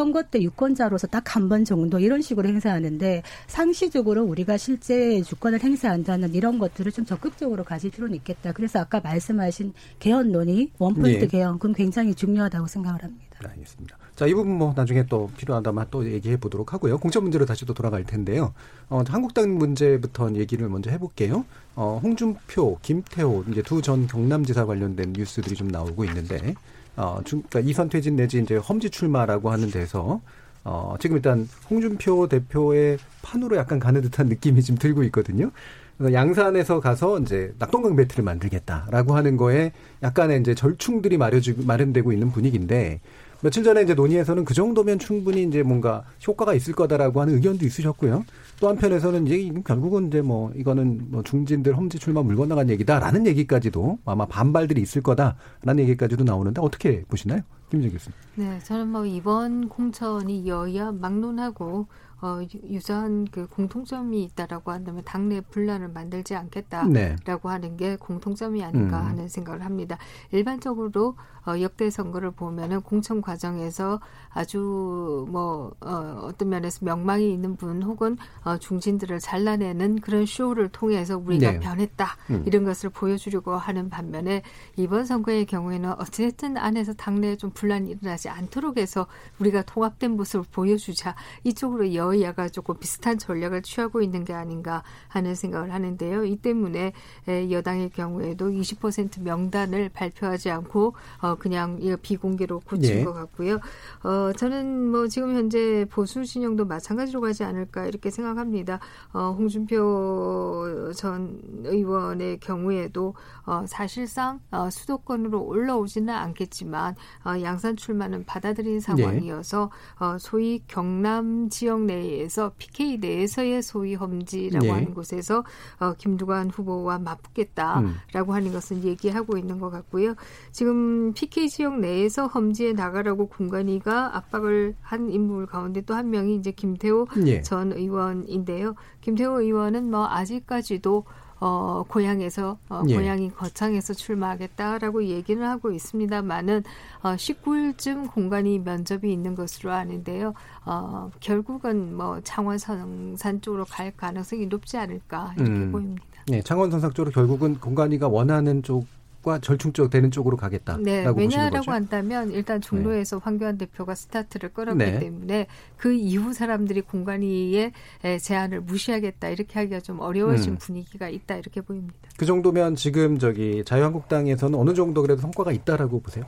[0.00, 6.34] 선거 때 유권자로서 딱 한 번 정도 이런 식으로 행사하는데 상시적으로 우리가 실제 주권을 행사한다는
[6.34, 8.52] 이런 것들을 좀 적극적으로 가질 필요는 있겠다.
[8.52, 11.26] 그래서 아까 말씀하신 개헌 논의, 원포인트 예.
[11.26, 13.26] 개헌, 그건 굉장히 중요하다고 생각을 합니다.
[13.42, 13.96] 네, 알겠습니다.
[14.16, 16.98] 자, 이 부분 뭐 나중에 또 필요하다면 또 얘기해 보도록 하고요.
[16.98, 18.54] 공천 문제로 다시 또 돌아갈 텐데요.
[18.88, 21.44] 어, 한국당 문제부터 얘기를 먼저 해볼게요.
[21.74, 26.54] 어, 홍준표, 김태호 이제 두 전 경남지사 관련된 뉴스들이 좀 나오고 있는데,
[27.00, 30.20] 어, 중, 그러니까 이선 퇴진 내지 이제 험지 출마라고 하는 데서
[30.64, 35.50] 어, 지금 일단 홍준표 대표의 판으로 약간 가는 듯한 느낌이 지금 들고 있거든요.
[35.96, 43.00] 그래서 양산에서 가서 이제 낙동강 배틀을 만들겠다라고 하는 거에 약간의 이제 절충들이 마련되고 있는 분위기인데
[43.42, 48.24] 며칠 전에 이제 논의에서는 그 정도면 충분히 이제 뭔가 효과가 있을 거다라고 하는 의견도 있으셨고요.
[48.60, 53.98] 또 한편에서는 이제 결국은 이제 뭐 이거는 뭐 중진들 험지 출마 물 건너간 얘기다라는 얘기까지도
[54.04, 57.40] 아마 반발들이 있을 거다라는 얘기까지도 나오는데 어떻게 보시나요?
[57.70, 58.14] 김정 교수님.
[58.34, 61.86] 네, 저는 뭐 이번 공천이 여야 막론하고
[62.22, 67.16] 어, 유- 유사한 그 공통점이 있다라고 한다면 당내 분란을 만들지 않겠다라고 네.
[67.42, 69.06] 하는 게 공통점이 아닌가 음.
[69.06, 69.96] 하는 생각을 합니다.
[70.30, 77.82] 일반적으로 어, 역대 선거를 보면은 공천 과정에서 아주 뭐 어, 어떤 면에서 명망이 있는 분
[77.82, 81.58] 혹은 어, 중진들을 잘라내는 그런 쇼를 통해서 우리가 네.
[81.60, 82.42] 변했다 음.
[82.46, 84.42] 이런 것을 보여주려고 하는 반면에
[84.76, 89.06] 이번 선거의 경우에는 어쨌든 안에서 당내에 좀 분란이 일어나지 않도록 해서
[89.38, 95.34] 우리가 통합된 모습을 보여주자 이쪽으로 여 야가 조금 비슷한 전략을 취하고 있는 게 아닌가 하는
[95.34, 96.24] 생각을 하는데요.
[96.24, 96.92] 이 때문에
[97.28, 103.04] 에, 여당의 경우에도 20% 명단을 발표하지 않고 어, 그냥 이거 비공개로 고친 예.
[103.04, 103.60] 것 같고요.
[104.02, 108.80] 어, 저는 뭐 지금 현재 보수 진영도 마찬가지로 가지 않을까 이렇게 생각합니다.
[109.12, 116.94] 어, 홍준표 전 의원의 경우에도 어, 사실상 어, 수도권으로 올라오지는 않겠지만
[117.24, 124.66] 어, 양산 출마는 받아들인 상황이어서 어, 소위 경남 지역 내 에서 PK 내에서의 소위 험지라고
[124.66, 124.70] 예.
[124.70, 125.44] 하는 곳에서
[125.78, 128.34] 어, 김두관 후보와 맞붙겠다라고 음.
[128.34, 130.14] 하는 것은 얘기하고 있는 것 같고요.
[130.50, 136.50] 지금 PK 지역 내에서 험지에 나가라고 군관이가 압박을 한 인물 가운데 또 한 명이 이제
[136.50, 137.42] 김태호 예.
[137.42, 138.74] 전 의원인데요.
[139.02, 141.04] 김태호 의원은 뭐 아직까지도
[141.40, 142.94] 어, 고향에서, 어, 예.
[142.94, 146.64] 고향이 거창에서 출마하겠다라고 얘기는 하고 있습니다만은,
[147.02, 150.34] 어, 19일쯤 공간이 면접이 있는 것으로 아는데요.
[150.66, 155.72] 어, 결국은 뭐 창원 성산 쪽으로 갈 가능성이 높지 않을까, 이렇게 음.
[155.72, 156.02] 보입니다.
[156.28, 158.86] 네, 창원 선상 쪽으로 결국은 공간이가 원하는 쪽
[159.22, 161.70] 과 절충적 되는 쪽으로 가겠다라고 네, 보시는 왜냐라고.
[161.72, 164.98] 한다면 일단 종로에서 황교안 대표가 스타트를 끌었기 네.
[164.98, 167.72] 때문에 그 이후 사람들이 공간이의
[168.04, 170.58] 에, 제안을 무시하겠다 이렇게 하기가 좀 어려워진 음.
[170.58, 171.94] 분위기가 있다 이렇게 보입니다.
[172.16, 176.24] 그 정도면 지금 저기 자유한국당에서는 어느 정도 그래도 성과가 있다라고 보세요.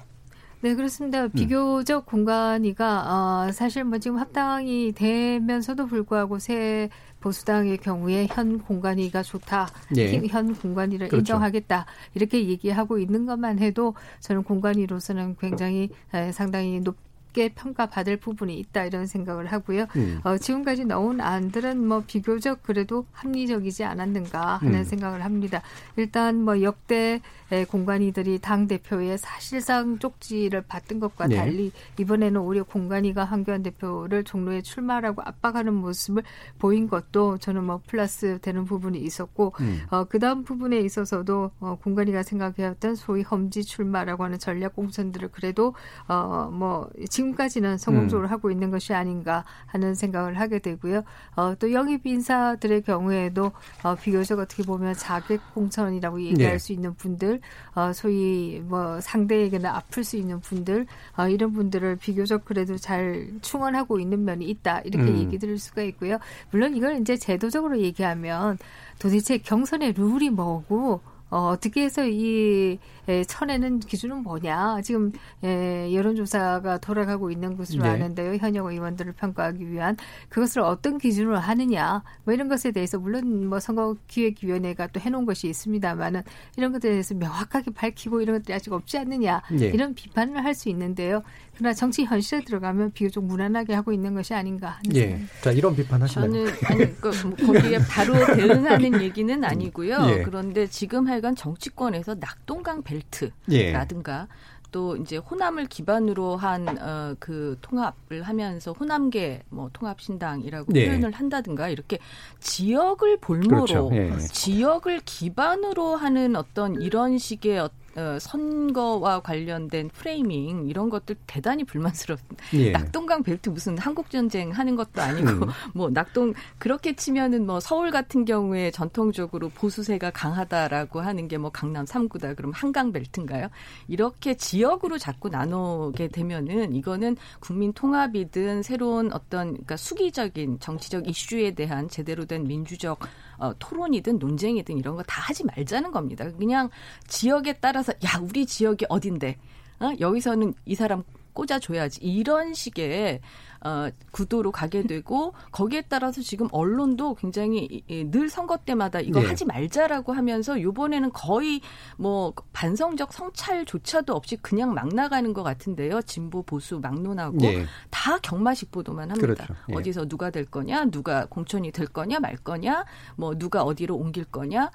[0.61, 0.77] 네, 음.
[0.77, 1.29] 그렇습니다.
[1.29, 6.91] 비교적 공간이가 어, 사실 뭐 지금 합당이 되면서도 불구하고 새
[7.23, 10.19] 보수당의 경우에 현 공간이가 좋다, 예.
[10.29, 11.21] 현 공간이를 그렇죠.
[11.21, 16.97] 인정하겠다 이렇게 얘기하고 있는 것만 해도 저는 공간이로서는 굉장히 에, 상당히 높
[17.33, 19.87] 게 평가받을 부분이 있다 이런 생각을 하고요.
[19.97, 20.21] 음.
[20.25, 24.85] 어, 지금까지 나온 안들은 뭐 비교적 그래도 합리적이지 않았는가 하는 음.
[24.85, 25.63] 생각을 합니다.
[25.97, 27.21] 일단 뭐 역대
[27.53, 31.37] 의 공간이들이 당 대표의 사실상 쪽지를 받던 것과 네.
[31.37, 36.23] 달리 이번에는 오히려 공간이가 황교안 대표를 종로에 출마라고 압박하는 모습을
[36.59, 39.83] 보인 것도 저는 뭐 플러스 되는 부분이 있었고 음.
[39.91, 45.75] 어, 그 다음 부분에 있어서도 어, 공간이가 생각해왔던 소위 험지 출마라고 하는 전략 공천들을 그래도
[46.09, 51.05] 어, 뭐 지금 까지는 성공적으로 하고 있는 것이 아닌가 하는 생각을 하게 되고요.
[51.37, 53.53] 어, 또 영입 인사들의 경우에도
[53.85, 56.59] 어, 비교적 어떻게 보면 자객 공천이라고 얘기할 네.
[56.59, 57.41] 수 있는 분들,
[57.75, 64.01] 어, 소위 뭐 상대에게는 아플 수 있는 분들 어, 이런 분들을 비교적 그래도 잘 충원하고
[64.01, 65.19] 있는 면이 있다 이렇게 음.
[65.19, 66.19] 얘기 드릴 수가 있고요.
[66.51, 68.59] 물론 이걸 이제 제도적으로 얘기하면
[68.99, 71.01] 도대체 경선의 룰이 뭐고
[71.33, 74.83] 어, 어떻게 해서 이 에, 쳐내는 기준은 뭐냐.
[74.83, 77.89] 지금 에, 여론조사가 돌아가고 있는 것으로 네.
[77.89, 78.35] 아는데요.
[78.37, 79.97] 현역 의원들을 평가하기 위한
[80.29, 82.03] 그것을 어떤 기준으로 하느냐.
[82.25, 86.21] 뭐 이런 것에 대해서 물론 뭐 선거기획위원회가 또 해놓은 것이 있습니다만은
[86.59, 89.41] 이런 것에 대해서 명확하게 밝히고 이런 것들이 아직 없지 않느냐.
[89.59, 89.69] 예.
[89.69, 91.23] 이런 비판을 할 수 있는데요.
[91.63, 95.01] 그러나 정치 현실에 들어가면 비교적 무난하게 하고 있는 것이 아닌가 하는 예.
[95.11, 96.33] 생각이 자, 이런 비판하시나요?
[96.33, 99.97] 저는 아니 그 뭐, 거기에 바로 대응하는 얘기는 아니고요.
[100.09, 100.23] 예.
[100.25, 102.83] 그런데 지금 하여간 정치권에서 낙동강 예.
[102.83, 104.27] 벨트라든가
[104.73, 110.87] 또 이제 호남을 기반으로 한어그 통합을 하면서 호남계 뭐 통합 신당이라고 예.
[110.87, 111.99] 표현을 한다든가 이렇게
[112.41, 113.91] 지역을 볼모로 그렇죠.
[113.93, 114.19] 예.
[114.19, 122.45] 지역을 기반으로 하는 어떤 이런 식의 어, 어, 선거와 관련된 프레이밍 이런 것들 대단히 불만스럽습니다.
[122.55, 122.71] 예.
[122.71, 125.41] 낙동강 벨트 무슨 한국 전쟁 하는 것도 아니고 음.
[125.75, 131.85] 뭐 낙동 그렇게 치면은 뭐 서울 같은 경우에 전통적으로 보수세가 강하다라고 하는 게 뭐 강남
[131.85, 133.49] 3구다 그럼 한강 벨트인가요?
[133.89, 141.89] 이렇게 지역으로 자꾸 나누게 되면은 이거는 국민 통합이든 새로운 어떤 그러니까 수기적인 정치적 이슈에 대한
[141.89, 143.01] 제대로 된 민주적
[143.43, 146.31] 어, 토론이든 논쟁이든 이런 거 다 하지 말자는 겁니다.
[146.39, 146.71] 그냥
[147.09, 149.37] 지역에 따라서 야 우리 지역이 어딘데
[149.81, 149.93] 어?
[149.99, 151.03] 여기서는 이 사람
[151.33, 153.21] 꽂아줘야지 이런 식의
[153.65, 159.27] 어, 구도로 가게 되고 거기에 따라서 지금 언론도 굉장히 늘 선거 때마다 이거 네.
[159.27, 161.61] 하지 말자라고 하면서 요번에는 거의
[161.97, 166.03] 뭐 반성적 성찰조차도 없이 그냥 막 나가는 것 같은데요.
[166.03, 167.67] 진보 보수 막론하고 예.
[167.91, 169.47] 다 경마식 보도만 합니다.
[169.47, 169.55] 그렇죠.
[169.71, 169.75] 예.
[169.75, 172.85] 어디서 누가 될 거냐, 누가 공천이 될 거냐 말 거냐,
[173.17, 174.71] 뭐 누가 어디로 옮길 거냐.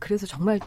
[0.00, 0.58] 그래서 정말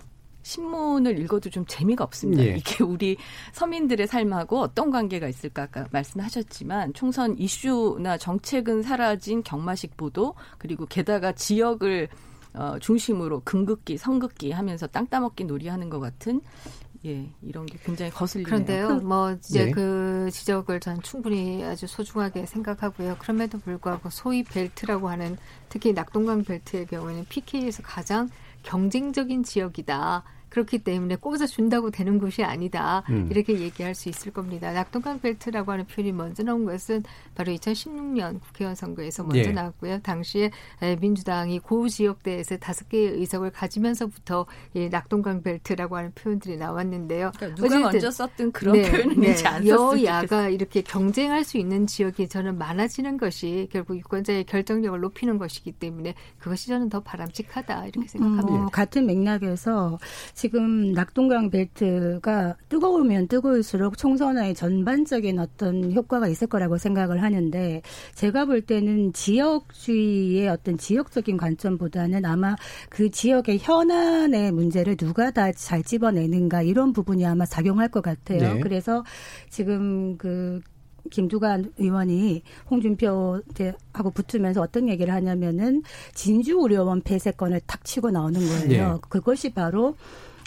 [0.45, 2.45] 신문을 읽어도 좀 재미가 없습니다.
[2.45, 2.57] 예.
[2.57, 3.17] 이게 우리
[3.51, 11.31] 서민들의 삶하고 어떤 관계가 있을까 아까 말씀하셨지만 총선 이슈나 정책은 사라진 경마식 보도 그리고 게다가
[11.31, 12.09] 지역을
[12.53, 16.41] 어, 중심으로 금극기, 선극기 하면서 땅 따먹기 놀이하는 것 같은
[17.05, 18.45] 예 이런 게 굉장히 거슬리네요.
[18.45, 19.71] 그런데요, 뭐 이제 네.
[19.71, 23.17] 그 지적을 전 충분히 아주 소중하게 생각하고요.
[23.17, 25.37] 그럼에도 불구하고 소위 벨트라고 하는
[25.69, 28.29] 특히 낙동강 벨트의 경우에는 PK에서 가장
[28.65, 30.23] 경쟁적인 지역이다.
[30.55, 33.03] 그렇기 때문에 꼽아서 준다고 되는 곳이 아니다.
[33.09, 33.27] 음.
[33.29, 34.71] 이렇게 얘기할 수 있을 겁니다.
[34.71, 37.03] 낙동강 벨트라고 하는 표현이 먼저 나온 것은
[37.35, 39.51] 바로 2016년 국회의원 선거에서 먼저 예.
[39.51, 39.99] 나왔고요.
[39.99, 47.33] 당시에 에, 민주당이 고 지역대에서 다섯 개의 의석을 가지면서부터 이 낙동강 벨트라고 하는 표현들이 나왔는데요.
[47.35, 50.05] 그러니까 누가 어쨌든 먼저 썼든 그런 표현은 이제 안 썼으면 좋겠어요.
[50.05, 56.13] 여야가 이렇게 경쟁할 수 있는 지역이 저는 많아지는 것이 결국 유권자의 결정력을 높이는 것이기 때문에
[56.39, 58.63] 그것이 저는 더 바람직하다 이렇게 생각합니다.
[58.63, 59.99] 음, 같은 맥락에서
[60.45, 67.81] 지금 낙동강 벨트가 뜨거우면 뜨거울수록 총선의 전반적인 어떤 효과가 있을 거라고 생각을 하는데
[68.13, 72.55] 제가 볼 때는 지역주의의 어떤 지역적인 관점보다는 아마
[72.91, 78.55] 그 지역의 현안의 문제를 누가 다 잘 집어내는가 이런 부분이 아마 작용할 것 같아요.
[78.55, 78.59] 네.
[78.59, 79.03] 그래서
[79.49, 80.61] 지금 그
[81.11, 88.93] 김두관 의원이 홍준표하고 붙으면서 어떤 얘기를 하냐면은 진주의료원 폐쇄권을 탁 치고 나오는 거예요.
[88.93, 88.99] 네.
[89.09, 89.95] 그것이 바로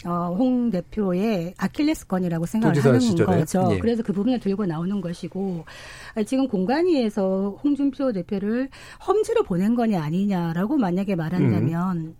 [0.05, 3.39] 어, 홍 대표의 아킬레스건이라고 생각을 하는 시절에.
[3.39, 3.69] 거죠.
[3.71, 3.79] 예.
[3.79, 5.65] 그래서 그 부분을 들고 나오는 것이고
[6.15, 8.69] 아, 지금 공관위에서 홍준표 대표를
[9.05, 12.15] 험지로 보낸 거냐 아니냐라고 만약에 말한다면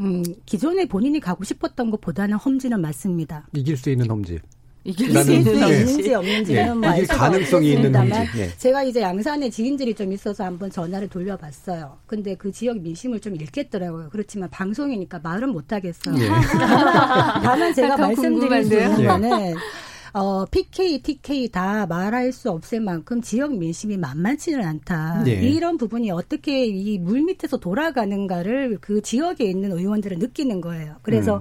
[0.00, 3.46] 음, 기존에 본인이 가고 싶었던 것보다는 험지는 맞습니다.
[3.52, 4.38] 이길 수 있는 험지.
[4.84, 5.78] 이길 수 이길 수 있는 예.
[5.80, 6.72] 있는지 없는지는 예.
[6.72, 8.14] 뭐 가능성이 있는 험지.
[8.38, 8.50] 예.
[8.56, 11.98] 제가 이제 양산에 지인들이 좀 있어서 한번 전화를 돌려봤어요.
[12.06, 14.08] 근데 그 지역 민심을 좀 읽겠더라고요.
[14.10, 16.14] 그렇지만 방송이니까 말은 못 하겠어요.
[16.18, 16.28] 예.
[17.42, 17.96] 다만 제가?
[18.12, 19.06] 있는 예.
[19.06, 19.54] 거는
[20.12, 25.24] 어, PK, TK 다 말할 수 없을 만큼 지역 민심이 만만치는 않다.
[25.26, 25.32] 예.
[25.32, 30.96] 이런 부분이 어떻게 이 물 밑에서 돌아가는가를 그 지역에 있는 의원들은 느끼는 거예요.
[31.02, 31.40] 그래서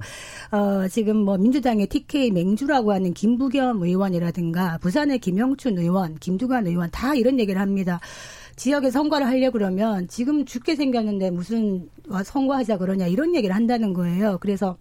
[0.51, 7.15] 어, 지금 뭐 민주당의 TK 맹주라고 하는 김부겸 의원이라든가 부산의 김영춘 의원, 김두관 의원 다
[7.15, 7.99] 이런 얘기를 합니다.
[8.55, 14.37] 지역에 선거를 하려 그러면 지금 죽게 생겼는데 무슨 와, 선거하자 그러냐 이런 얘기를 한다는 거예요.
[14.41, 14.77] 그래서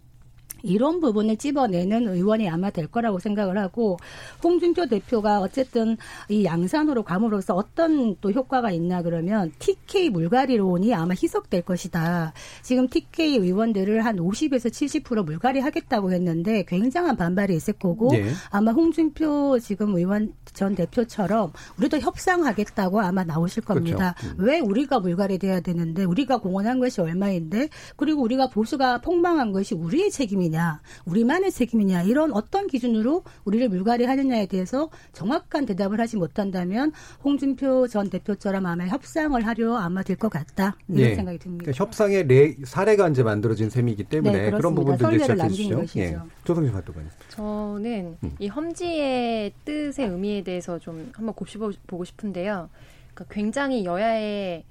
[0.63, 3.97] 이런 부분을 찝어내는 의원이 아마 될 거라고 생각을 하고
[4.43, 5.97] 홍준표 대표가 어쨌든
[6.29, 12.33] 이 양산으로 감으로써 어떤 또 효과가 있나 그러면 TK 물갈이론이 아마 희석될 것이다.
[12.63, 18.31] 지금 TK 의원들을 한 50에서 70% 물갈이 하겠다고 했는데 굉장한 반발이 있을 거고 예.
[18.51, 24.15] 아마 홍준표 지금 의원 전 대표처럼 우리도 협상하겠다고 아마 나오실 겁니다.
[24.19, 24.37] 그렇죠.
[24.39, 30.11] 왜 우리가 물갈이 돼야 되는데 우리가 공헌한 것이 얼마인데 그리고 우리가 보수가 폭망한 것이 우리의
[30.11, 37.87] 책임이 책임이냐, 우리만의 책임이냐 이런 어떤 기준으로 우리를 물갈이하느냐에 대해서 정확한 대답을 하지 못한다면 홍준표
[37.89, 41.15] 전 대표처럼 아마 협상을 하려 아마 될 것 같다 이런 예.
[41.15, 41.63] 생각이 듭니다.
[41.63, 45.85] 그러니까 협상의 레, 사례가 이제 만들어진 셈이기 때문에 네, 그런 부분들 이제 주시죠.
[45.97, 46.19] 예.
[46.43, 47.09] 조성진 활동가님.
[47.29, 48.37] 저는 음.
[48.41, 52.69] 이 험지의 뜻의 의미에 대해서 좀 한번 곱씹어 보고 싶은데요.
[53.15, 54.65] 그러니까 굉장히 여야의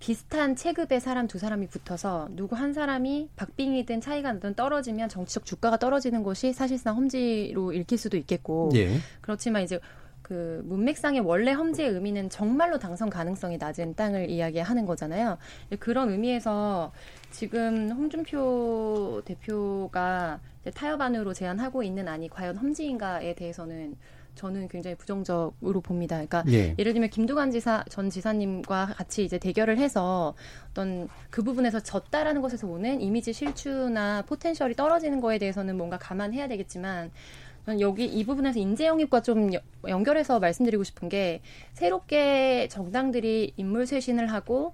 [0.00, 5.76] 비슷한 체급의 사람 두 사람이 붙어서 누구 한 사람이 박빙이든 차이가 나든 떨어지면 정치적 주가가
[5.76, 8.96] 떨어지는 것이 사실상 험지로 읽힐 수도 있겠고 예.
[9.20, 9.78] 그렇지만 이제
[10.22, 15.38] 그 문맥상의 원래 험지의 의미는 정말로 당선 가능성이 낮은 땅을 이야기하는 거잖아요.
[15.80, 16.92] 그런 의미에서
[17.30, 20.40] 지금 홍준표 대표가
[20.74, 23.96] 타협안으로 제안하고 있는 안이 과연 험지인가에 대해서는
[24.40, 26.16] 저는 굉장히 부정적으로 봅니다.
[26.16, 26.74] 그러니까 예.
[26.78, 30.34] 를 들면 김두관 지사 전 지사님과 같이 이제 대결을 해서
[30.70, 37.10] 어떤 그 부분에서 졌다라는 것에서 오는 이미지 실추나 포텐셜이 떨어지는 거에 대해서는 뭔가 감안해야 되겠지만
[37.66, 39.50] 저는 여기 이 부분에서 인재 영입과 좀
[39.86, 41.42] 연결해서 말씀드리고 싶은 게
[41.74, 44.72] 새롭게 정당들이 인물 쇄신을 하고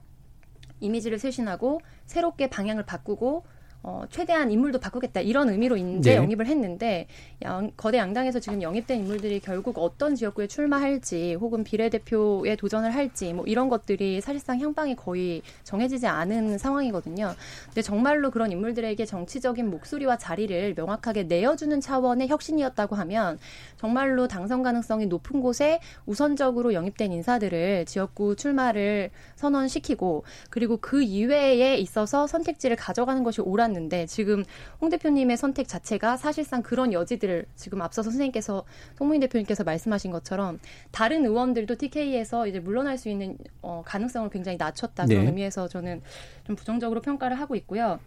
[0.79, 3.45] 이미지를 쇄신하고 새롭게 방향을 바꾸고
[3.89, 6.17] 어, 최대한 인물도 바꾸겠다 이런 의미로 인재 네.
[6.17, 7.07] 영입을 했는데
[7.45, 13.45] 양, 거대 양당에서 지금 영입된 인물들이 결국 어떤 지역구에 출마할지 혹은 비례대표에 도전을 할지 뭐
[13.47, 17.33] 이런 것들이 사실상 향방이 거의 정해지지 않은 상황이거든요.
[17.67, 23.39] 근데 정말로 그런 인물들에게 정치적인 목소리와 자리를 명확하게 내어주는 차원의 혁신이었다고 하면
[23.77, 32.27] 정말로 당선 가능성이 높은 곳에 우선적으로 영입된 인사들을 지역구 출마를 선언시키고 그리고 그 이외에 있어서
[32.27, 34.45] 선택지를 가져가는 것이 옳았 는 있었는데 지금
[34.81, 38.65] 홍 대표님의 선택 자체가 사실상 그런 여지들을 지금 앞서서 선생님께서
[38.97, 40.59] 송무인 대표님께서 말씀하신 것처럼
[40.91, 45.29] 다른 의원들도 TK에서 이제 물러날 수 있는 어, 가능성을 굉장히 낮췄다 그런 네.
[45.29, 46.03] 의미에서 저는
[46.45, 48.01] 좀 부정적으로 평가를 하고 있고요.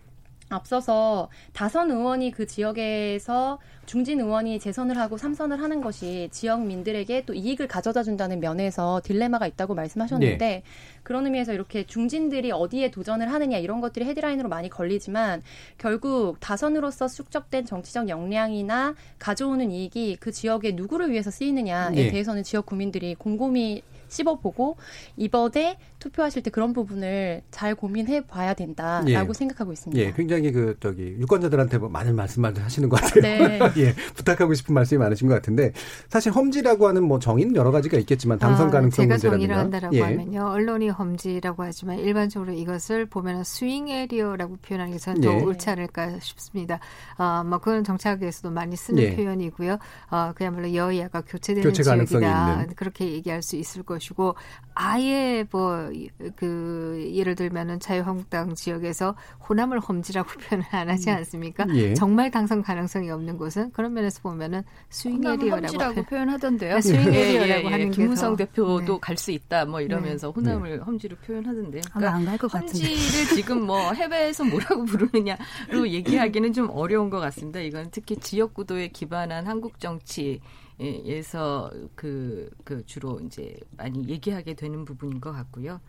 [0.50, 7.68] 앞서서 다선 의원이 그 지역에서 중진 의원이 재선을 하고 삼선을 하는 것이 지역민들에게 또 이익을
[7.68, 10.64] 가져다 준다는 면에서 딜레마가 있다고 말씀하셨는데 네.
[11.02, 15.42] 그런 의미에서 이렇게 중진들이 어디에 도전을 하느냐 이런 것들이 헤드라인으로 많이 걸리지만
[15.78, 22.12] 결국 다선으로서 축적된 정치적 역량이나 가져오는 이익이 그 지역에 누구를 위해서 쓰이느냐에 네.
[22.12, 24.78] 대해서는 지역 구민들이 곰곰이 씹어보고
[25.18, 29.34] 이번에 투표하실 때 그런 부분을 잘 고민해 봐야 된다라고 예.
[29.34, 30.02] 생각하고 있습니다.
[30.02, 33.22] 예, 굉장히 그 저기 유권자들한테 뭐 많은 말씀을 하시는 것 같아요.
[33.22, 33.60] 네.
[33.78, 35.74] 예, 부탁하고 싶은 말씀이 많으신 것 같은데
[36.08, 39.18] 사실 험지라고 하는 뭐 정의는 여러 가지가 있겠지만 당선 아, 가능성 제가 문제라든가.
[39.18, 40.02] 제가 정의를 한다라고 예.
[40.02, 45.42] 하면요, 언론이 험지라고 하지만 일반적으로 이것을 보면은 스윙 에리어라고 표현하는 게 저는 더 예.
[45.42, 46.80] 옳지 않을까 싶습니다.
[47.18, 49.16] 아, 뭐 그건 정치학에서도 많이 쓰는 예.
[49.16, 49.78] 표현이고요.
[50.10, 54.36] 아, 그야말로 여야가 교체되는 교체 지역이다 그렇게 얘기할 수 있을 것이고
[54.74, 55.89] 아예 뭐
[56.36, 59.16] 그 예를 들면은 자유한국당 지역에서
[59.48, 61.16] 호남을 험지라고 표현을 안 하지 음.
[61.18, 61.66] 않습니까?
[61.76, 61.94] 예.
[61.94, 66.76] 정말 당선 가능성이 없는 곳은 그런 면에서 보면은 swing area라고 표현하던데요.
[66.76, 67.70] 네, swing area라고 예, 예, 예.
[67.70, 69.00] 하는 김무성 대표도 네.
[69.02, 70.34] 갈수 있다 뭐 이러면서 네.
[70.36, 70.84] 호남을 네.
[70.84, 71.82] 험지로 표현하던데.
[71.92, 72.88] 그러니까 안갈 것 같은데.
[72.88, 77.60] 험지를 지금 뭐 해외에서 뭐라고 부르느냐로 얘기하기는 좀 어려운 것 같습니다.
[77.60, 80.42] 이건 특히 지역 구도에 기반한 한국 정치
[80.80, 85.82] 에서 그, 그 주로 이제 많이 얘기하게 되는 부분인 것 같고요.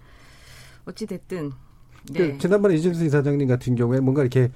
[0.84, 1.50] 어찌 됐든.
[1.50, 2.32] 그 네.
[2.32, 4.50] 그 지난번에 이준수 이사장님 같은 경우에 뭔가 이렇게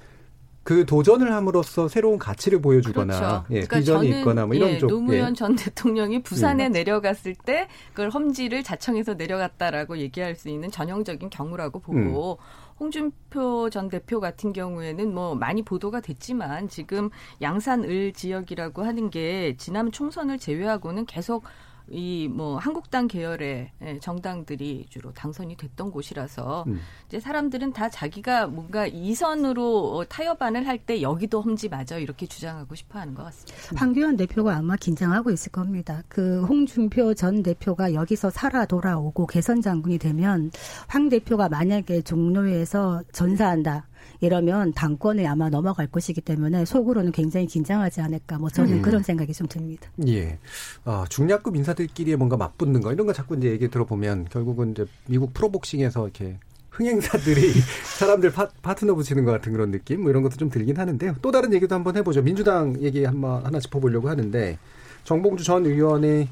[0.65, 3.45] 그 도전을 함으로써 새로운 가치를 보여주거나 그렇죠.
[3.51, 5.33] 예, 그러니까 비전이 있거나 뭐 이런 예, 쪽 노무현 예.
[5.35, 6.69] 전 대통령이 부산에 예.
[6.69, 12.64] 내려갔을 때 그걸 험지를 자청해서 내려갔다라고 얘기할 수 있는 전형적인 경우라고 보고 음.
[12.79, 17.09] 홍준표 전 대표 같은 경우에는 뭐 많이 보도가 됐지만 지금
[17.41, 21.43] 양산을 지역이라고 하는 게 지난 총선을 제외하고는 계속
[21.89, 26.79] 이 뭐 한국당 계열의 예, 정당들이 주로 당선이 됐던 곳이라서 음.
[27.07, 32.99] 이제 사람들은 다 자기가 뭔가 이선으로 타협안을 할 때 여기도 험지 맞아 이렇게 주장하고 싶어
[32.99, 33.75] 하는 것 같습니다.
[33.75, 36.03] 황교안 대표가 아마 긴장하고 있을 겁니다.
[36.09, 40.51] 그 홍준표 전 대표가 여기서 살아 돌아오고 개선 장군이 되면
[40.87, 43.87] 황 대표가 만약에 종로에서 전사한다.
[44.21, 48.81] 이러면 당권에 아마 넘어갈 것이기 때문에 속으로는 굉장히 긴장하지 않을까 뭐 저는 음.
[48.81, 49.89] 그런 생각이 좀 듭니다.
[50.07, 50.37] 예.
[50.85, 55.33] 어, 중량급 인사들끼리 뭔가 맞붙는 거 이런 거 자꾸 이제 얘기 들어보면 결국은 이제 미국
[55.33, 56.37] 프로복싱에서 이렇게
[56.71, 57.53] 흥행사들이
[57.97, 61.15] 사람들 파, 파트너 붙이는 것 같은 그런 느낌 뭐 이런 것도 좀 들긴 하는데요.
[61.21, 62.21] 또 다른 얘기도 한번 해보죠.
[62.21, 64.57] 민주당 얘기 한번 하나 짚어보려고 하는데
[65.03, 66.27] 정봉주 전 의원의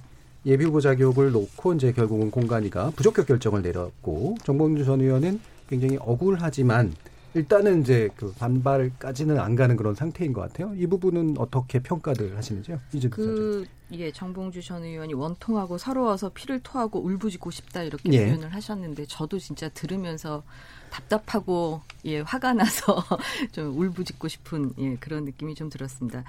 [0.45, 6.93] 예비 후보 자격을 놓고 이제 결국은 공간이가 부적격 결정을 내렸고 정봉주 전 의원은 굉장히 억울하지만
[7.35, 10.73] 일단은 이제 그 반발까지는 안 가는 그런 상태인 것 같아요.
[10.75, 12.79] 이 부분은 어떻게 평가를 하시는지요?
[13.09, 18.27] 그 예, 정봉주 전 의원이 원통하고 서러워서 피를 토하고 울부짖고 싶다 이렇게 예.
[18.27, 20.43] 표현을 하셨는데 저도 진짜 들으면서
[20.89, 23.03] 답답하고 예 화가 나서
[23.51, 26.23] 좀 울부짖고 싶은 예 그런 느낌이 좀 들었습니다.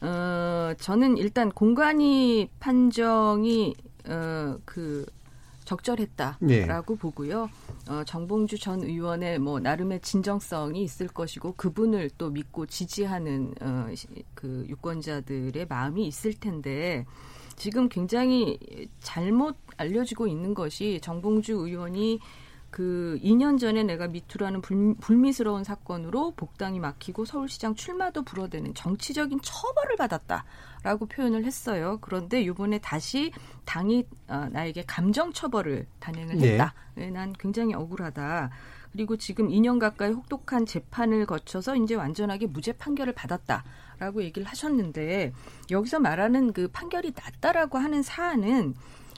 [0.00, 3.74] 어 저는 일단 공관위 판정이
[4.06, 5.06] 어그
[5.70, 6.98] 적절했다라고 예.
[6.98, 7.48] 보고요.
[7.88, 14.08] 어, 정봉주 전 의원의 뭐 나름의 진정성이 있을 것이고 그분을 또 믿고 지지하는 어, 시-
[14.34, 17.06] 그 유권자들의 마음이 있을 텐데
[17.56, 18.58] 지금 굉장히
[19.00, 22.18] 잘못 알려지고 있는 것이 정봉주 의원이
[22.70, 29.96] 그 2년 전에 내가 미투라는 불, 불미스러운 사건으로 복당이 막히고 서울시장 출마도 불어대는 정치적인 처벌을
[29.96, 31.98] 받았다라고 표현을 했어요.
[32.00, 33.32] 그런데 이번에 다시
[33.64, 36.52] 당이 어, 나에게 감정 처벌을 단행을 네.
[36.52, 36.74] 했다.
[36.94, 38.50] 네, 난 굉장히 억울하다.
[38.92, 45.32] 그리고 지금 2년 가까이 혹독한 재판을 거쳐서 이제 완전하게 무죄 판결을 받았다라고 얘기를 하셨는데
[45.70, 48.74] 여기서 말하는 그 판결이 났다라고 하는 사안은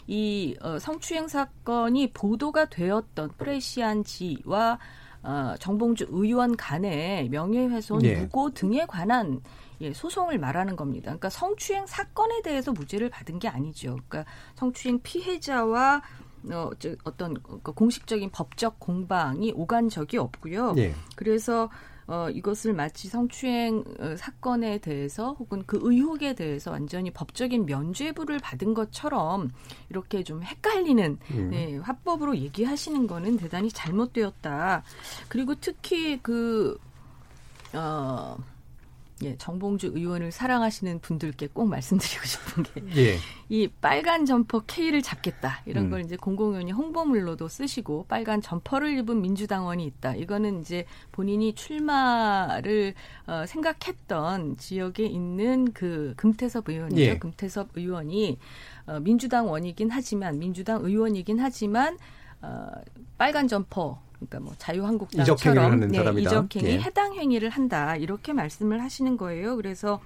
[0.06, 4.78] 이 어, 성추행 사건이 보도가 되었던 프레시안 지와
[5.22, 8.16] 어, 정봉주 의원 간의 명예훼손, 예.
[8.16, 9.40] 무고 등에 관한
[9.80, 11.06] 예, 소송을 말하는 겁니다.
[11.06, 13.96] 그러니까 성추행 사건에 대해서 무죄를 받은 게 아니죠.
[14.08, 16.02] 그러니까 성추행 피해자와
[16.50, 20.74] 어, 저, 어떤 그 공식적인 법적 공방이 오간 적이 없고요.
[20.78, 20.94] 예.
[21.14, 21.70] 그래서
[22.06, 28.74] 어, 이것을 마치 성추행 어, 사건에 대해서 혹은 그 의혹에 대해서 완전히 법적인 면죄부를 받은
[28.74, 29.50] 것처럼
[29.90, 31.50] 이렇게 좀 헷갈리는 음.
[31.50, 34.82] 네, 화법으로 얘기하시는 거는 대단히 잘못되었다.
[35.28, 36.78] 그리고 특히 그
[37.74, 38.36] 어,
[39.24, 43.16] 예, 정봉주 의원을 사랑하시는 분들께 꼭 말씀드리고 싶은 게 예.
[43.48, 45.90] 이 빨간 점퍼 K를 잡겠다 이런 음.
[45.90, 52.94] 걸 이제 공공연히 홍보물로도 쓰시고 빨간 점퍼를 입은 민주당원이 있다 이거는 이제 본인이 출마를
[53.26, 57.18] 어, 생각했던 지역에 있는 그 금태섭 의원이죠 예.
[57.18, 58.38] 금태섭 의원이
[58.86, 61.98] 어, 민주당원이긴 하지만 민주당 의원이긴 하지만
[62.40, 62.66] 어,
[63.18, 66.22] 빨간 점퍼 그러니까 뭐 자유한국당처럼 이적행위를 네.
[66.22, 66.80] 이적행위 예.
[66.80, 69.56] 해당 행위를 한다 이렇게 말씀을 하시는 거예요.
[69.56, 70.00] 그래서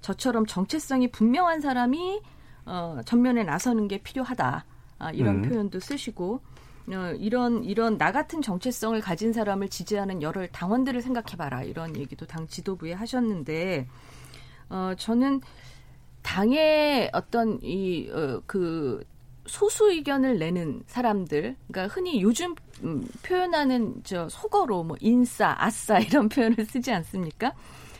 [0.00, 2.20] 저처럼 정체성이 분명한 사람이
[2.66, 4.64] 어, 전면에 나서는 게 필요하다.
[4.98, 5.48] 아, 이런 음.
[5.48, 6.40] 표현도 쓰시고
[6.88, 12.46] 어, 이런 이런 나 같은 정체성을 가진 사람을 지지하는 여러 당원들을 생각해봐라 이런 얘기도 당
[12.46, 13.88] 지도부에 하셨는데
[14.68, 15.40] 어, 저는
[16.22, 19.04] 당의 어떤 이그
[19.46, 26.28] 소수 의견을 내는 사람들, 그러니까 흔히 요즘 음, 표현하는 저 속어로 뭐 인싸, 아싸 이런
[26.28, 27.52] 표현을 쓰지 않습니까?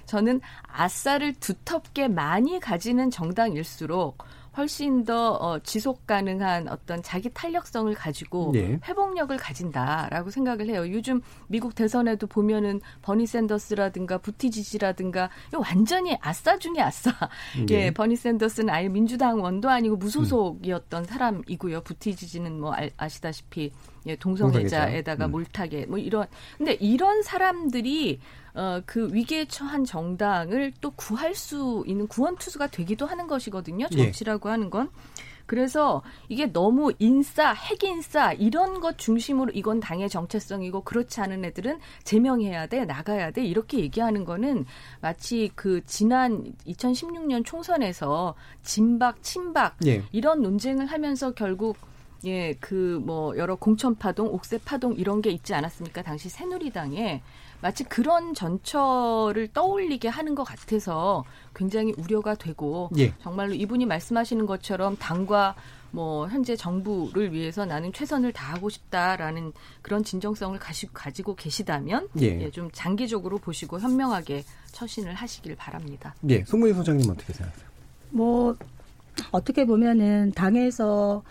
[0.07, 4.19] 저는 아싸를 두텁게 많이 가지는 정당일수록
[4.57, 8.79] 훨씬 더 어, 지속 가능한 어떤 자기 탄력성을 가지고 네.
[8.87, 10.91] 회복력을 가진다라고 생각을 해요.
[10.91, 15.29] 요즘 미국 대선에도 보면은 버니 샌더스라든가 부티지지라든가
[15.59, 17.11] 완전히 아싸 중에 아싸.
[17.67, 17.87] 네.
[17.87, 21.83] 예, 버니 샌더스는 아예 민주당 원도 아니고 무소속이었던 사람이고요.
[21.83, 23.73] 부티지지는 뭐 알- 아시다시피
[24.07, 25.33] 예, 동성애자에다가 음.
[25.33, 26.27] 몰타게 뭐 이런
[26.57, 28.21] 근데 이런 사람들이
[28.55, 33.87] 어, 그 위기에 처한 정당을 또 구할 수 있는 구원투수가 되기도 하는 것이거든요.
[33.93, 33.97] 예.
[33.97, 34.89] 정치라고 하는 건.
[35.47, 42.67] 그래서 이게 너무 인싸, 핵인싸 이런 것 중심으로 이건 당의 정체성이고 그렇지 않은 애들은 제명해야
[42.67, 44.67] 돼, 나가야 돼 이렇게 얘기하는 거는
[45.01, 50.03] 마치 그 지난 2016년 총선에서 진박, 친박 예.
[50.13, 51.77] 이런 논쟁을 하면서 결국
[52.25, 56.03] 예, 그 뭐 여러 공천 파동, 옥새 파동 이런 게 있지 않았습니까?
[56.03, 57.23] 당시 새누리당에
[57.61, 63.14] 마치 그런 전철을 떠올리게 하는 것 같아서 굉장히 우려가 되고 예.
[63.23, 65.55] 정말로 이분이 말씀하시는 것처럼 당과
[65.91, 69.53] 뭐 현재 정부를 위해서 나는 최선을 다하고 싶다라는
[69.83, 72.43] 그런 진정성을 가시, 가지고 계시다면 예.
[72.43, 76.14] 예, 좀 장기적으로 보시고 현명하게 처신을 하시길 바랍니다.
[76.29, 76.45] 예.
[76.45, 77.67] 송문희 소장님 어떻게 생각하세요?
[78.11, 78.57] 뭐
[79.31, 81.23] 어떻게 보면은 당에서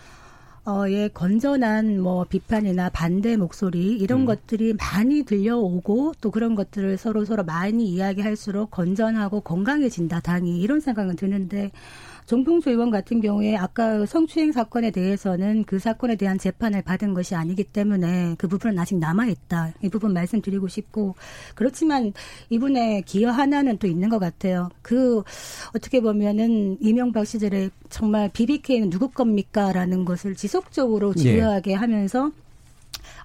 [0.66, 4.26] 어의 건전한 뭐 비판이나 반대 목소리 이런 음.
[4.26, 11.18] 것들이 많이 들려오고 또 그런 것들을 서로 서로 많이 이야기할수록 건전하고 건강해진다 당이 이런 생각은
[11.18, 11.72] 드는데
[12.26, 17.63] 정봉주 의원 같은 경우에 아까 성추행 사건에 대해서는 그 사건에 대한 재판을 받은 것이 아니기
[17.63, 19.73] 때문에 그 부분은 아직 남아 있다.
[19.84, 21.15] 이 부분 말씀드리고 싶고
[21.53, 22.13] 그렇지만
[22.49, 24.69] 이분의 기여 하나는 또 있는 것 같아요.
[24.82, 25.21] 그
[25.76, 31.21] 어떻게 보면은 이명박 시절에 정말 BBK는 누구 겁니까라는 것을 지속적으로 예.
[31.21, 32.32] 중요하게 하면서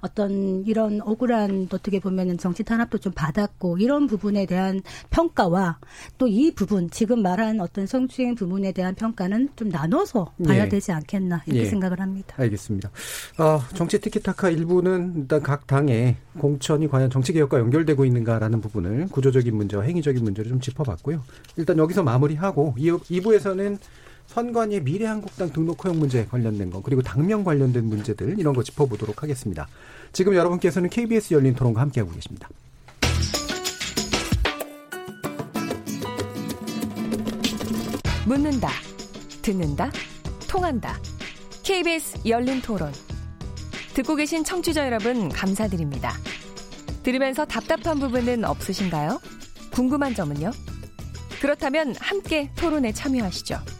[0.00, 4.80] 어떤 이런 억울한 어떻게 보면은 정치 탄압도 좀 받았고 이런 부분에 대한
[5.10, 5.78] 평가와
[6.18, 10.68] 또 이 부분 지금 말한 어떤 성추행 부분에 대한 평가는 좀 나눠서 봐야 예.
[10.68, 11.64] 되지 않겠나 이렇게 예.
[11.66, 12.34] 생각을 합니다.
[12.38, 12.90] 알겠습니다.
[13.38, 19.54] 어, 정치 티키타카 일부는 일단 각 당의 공천이 과연 정치 개혁과 연결되고 있는가라는 부분을 구조적인
[19.56, 21.22] 문제와 행위적인 문제를 좀 짚어봤고요.
[21.56, 23.78] 일단 여기서 마무리하고 2부에서는
[24.30, 29.66] 선관위 미래한국당 등록 허용 문제 관련된 거 그리고 당명 관련된 문제들 이런 거 짚어보도록 하겠습니다.
[30.12, 32.48] 지금 여러분께서는 KBS 열린 토론과 함께하고 계십니다.
[38.24, 38.68] 묻는다,
[39.42, 39.90] 듣는다,
[40.48, 40.96] 통한다.
[41.64, 42.92] KBS 열린 토론.
[43.94, 46.12] 듣고 계신 청취자 여러분 감사드립니다.
[47.02, 49.20] 들으면서 답답한 부분은 없으신가요?
[49.72, 50.52] 궁금한 점은요?
[51.40, 53.79] 그렇다면 함께 토론에 참여하시죠.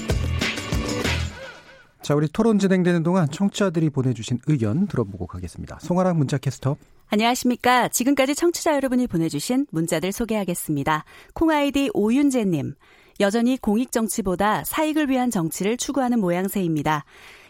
[2.11, 5.79] 자, 우리 토론 진행되는 동안 청취자들이 보내주신 의견 들어보고 가겠습니다.
[5.79, 6.75] 송아랑 문자캐스터.
[7.07, 7.87] 안녕하십니까.
[7.87, 11.05] 지금까지 청취자 여러분이 보내주신 문자들 소개하겠습니다.
[11.33, 12.73] 콩아이디 오윤재님.
[13.21, 17.05] 여전히 공익 정치보다 사익을 위한 정치를 추구하는 모양새입니다.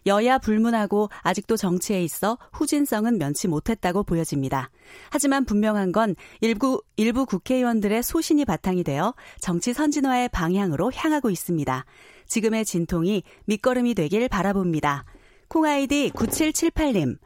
[0.06, 4.70] 여야 불문하고 아직도 정치에 있어 후진성은 면치 못했다고 보여집니다.
[5.10, 11.84] 하지만 분명한 건 일부, 일부 국회의원들의 소신이 바탕이 되어 정치 선진화의 방향으로 향하고 있습니다.
[12.32, 15.04] 지금의 진통이 밑거름이 되길 바라봅니다.
[15.50, 17.18] 콩아이디 9778님.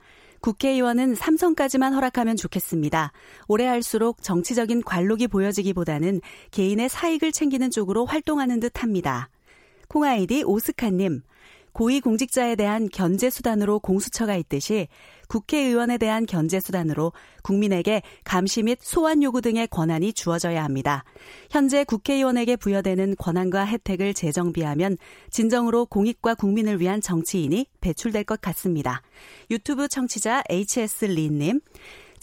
[0.41, 3.11] 국회의원은 삼성까지만 허락하면 좋겠습니다.
[3.47, 9.29] 오래 할수록 정치적인 관록이 보여지기보다는 개인의 사익을 챙기는 쪽으로 활동하는 듯 합니다.
[9.89, 11.21] 콩아이디 오스카님.
[11.73, 14.87] 고위공직자에 대한 견제수단으로 공수처가 있듯이
[15.27, 17.13] 국회의원에 대한 견제 수단으로
[17.43, 21.03] 국민에게 감시 및 소환 요구 등의 권한이 주어져야 합니다.
[21.49, 24.97] 현재 국회의원에게 부여되는 권한과 혜택을 재정비하면
[25.29, 29.01] 진정으로 공익과 국민을 위한 정치인이 배출될 것 같습니다.
[29.51, 31.61] 유튜브 청취자 HS 리님,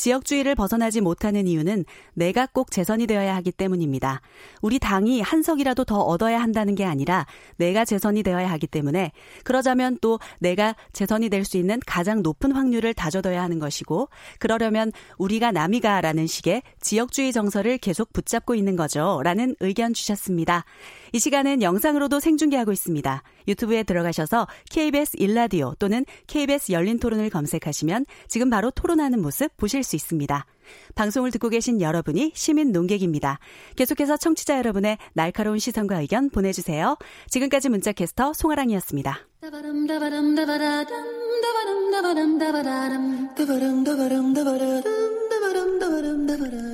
[0.02, 1.84] 지역주의를 벗어나지 못하는 이유는
[2.14, 4.20] 내가 꼭 재선이 되어야 하기 때문입니다.
[4.60, 7.24] 우리 당이 한 석이라도 더 얻어야 한다는 게 아니라
[7.56, 9.12] 내가 재선이 되어야 하기 때문에
[9.44, 15.50] 그러자면 또 내가 재선이 될 수 있는 가장 높은 확률을 다져둬야 하는 것이고 그러려면 우리가
[15.50, 19.20] 남이가라는 식의 지역주의 정서를 계속 붙잡고 있는 거죠.
[19.24, 20.64] 라는 의견 주셨습니다.
[21.12, 23.22] 이 시간은 영상으로도 생중계하고 있습니다.
[23.48, 29.91] 유튜브에 들어가셔서 KBS 일라디오 또는 KBS 열린 토론을 검색하시면 지금 바로 토론하는 모습 보실 수
[29.96, 30.46] 있습니다.
[30.94, 33.38] 방송을 듣고 계신 여러분이 시민 농객입니다.
[33.76, 36.96] 계속해서 청취자 여러분의 날카로운 시선과 의견 보내주세요.
[37.28, 39.18] 지금까지 문자캐스터 송아랑이었습니다.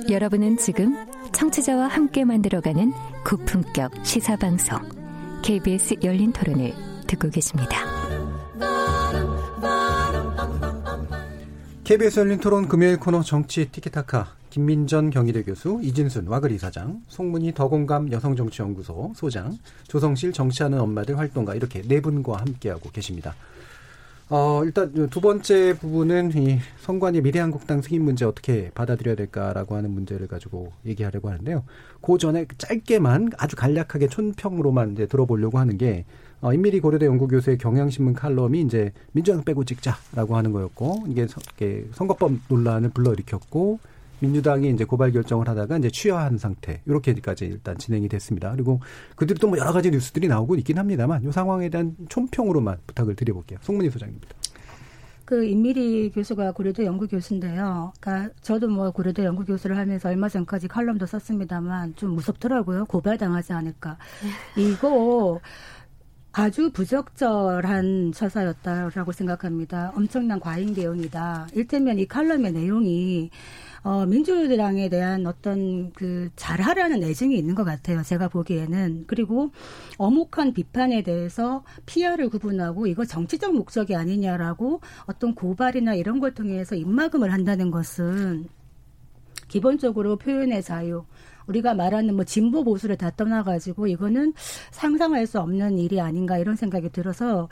[0.09, 0.95] 여러분은 지금
[1.31, 2.93] 청취자와 함께 만들어가는
[3.25, 4.79] 고품격 시사방송
[5.43, 6.73] KBS 열린 토론을
[7.07, 7.98] 듣고 계십니다.
[11.89, 18.11] KBS 열린 토론 금요일 코너 정치 티키타카 김민전 경희대 교수, 이진순 와글 이사장, 송문희 더공감
[18.11, 23.33] 여성정치연구소 소장, 조성실 정치하는 엄마들 활동가 이렇게 네 분과 함께하고 계십니다.
[24.29, 30.27] 어, 일단 두 번째 부분은 이 선관위 미래한국당 승인 문제 어떻게 받아들여야 될까라고 하는 문제를
[30.27, 31.63] 가지고 얘기하려고 하는데요.
[32.01, 36.05] 그 전에 짧게만 아주 간략하게 촌평으로만 이제 들어보려고 하는 게
[36.41, 41.27] 어, 임미리 고려대 연구교수의 경향신문 칼럼이 이제 민주당 빼고 찍자라고 하는 거였고 이게,
[41.91, 43.79] 선거법 논란을 불러일으켰고
[44.21, 48.51] 민주당이 이제 고발 결정을 하다가 이제 취하한 상태 이렇게까지 일단 진행이 됐습니다.
[48.51, 48.81] 그리고
[49.15, 53.59] 그들도 뭐 여러 가지 뉴스들이 나오고 있긴 합니다만 이 상황에 대한 총평으로만 부탁을 드려볼게요.
[53.61, 54.27] 송문희 소장입니다.
[55.23, 57.93] 그 임미리 교수가 고려대 연구 교수인데요.
[57.99, 62.85] 그러니까 저도 뭐 고려대 연구 교수를 하면서 얼마 전까지 칼럼도 썼습니다만 좀 무섭더라고요.
[62.85, 63.97] 고발당하지 않을까.
[64.57, 65.39] 이거
[66.31, 69.91] 아주 부적절한 처사였다라고 생각합니다.
[69.95, 71.47] 엄청난 과잉 대응이다.
[71.53, 73.31] 일테면 이 칼럼의 내용이
[73.81, 78.03] 어, 민주당에 대한 어떤 그 잘하라는 애증이 있는 것 같아요.
[78.03, 79.05] 제가 보기에는.
[79.07, 79.51] 그리고
[79.97, 87.33] 어묵한 비판에 대해서 피아를 구분하고 이거 정치적 목적이 아니냐라고 어떤 고발이나 이런 걸 통해서 입막음을
[87.33, 88.49] 한다는 것은
[89.47, 91.05] 기본적으로 표현의 자유,
[91.49, 94.33] 우리가 말하는 뭐 진보 보수를 다 떠나가지고 이거는
[94.71, 97.49] 상상할 수 없는 일이 아닌가 이런 생각이 들어서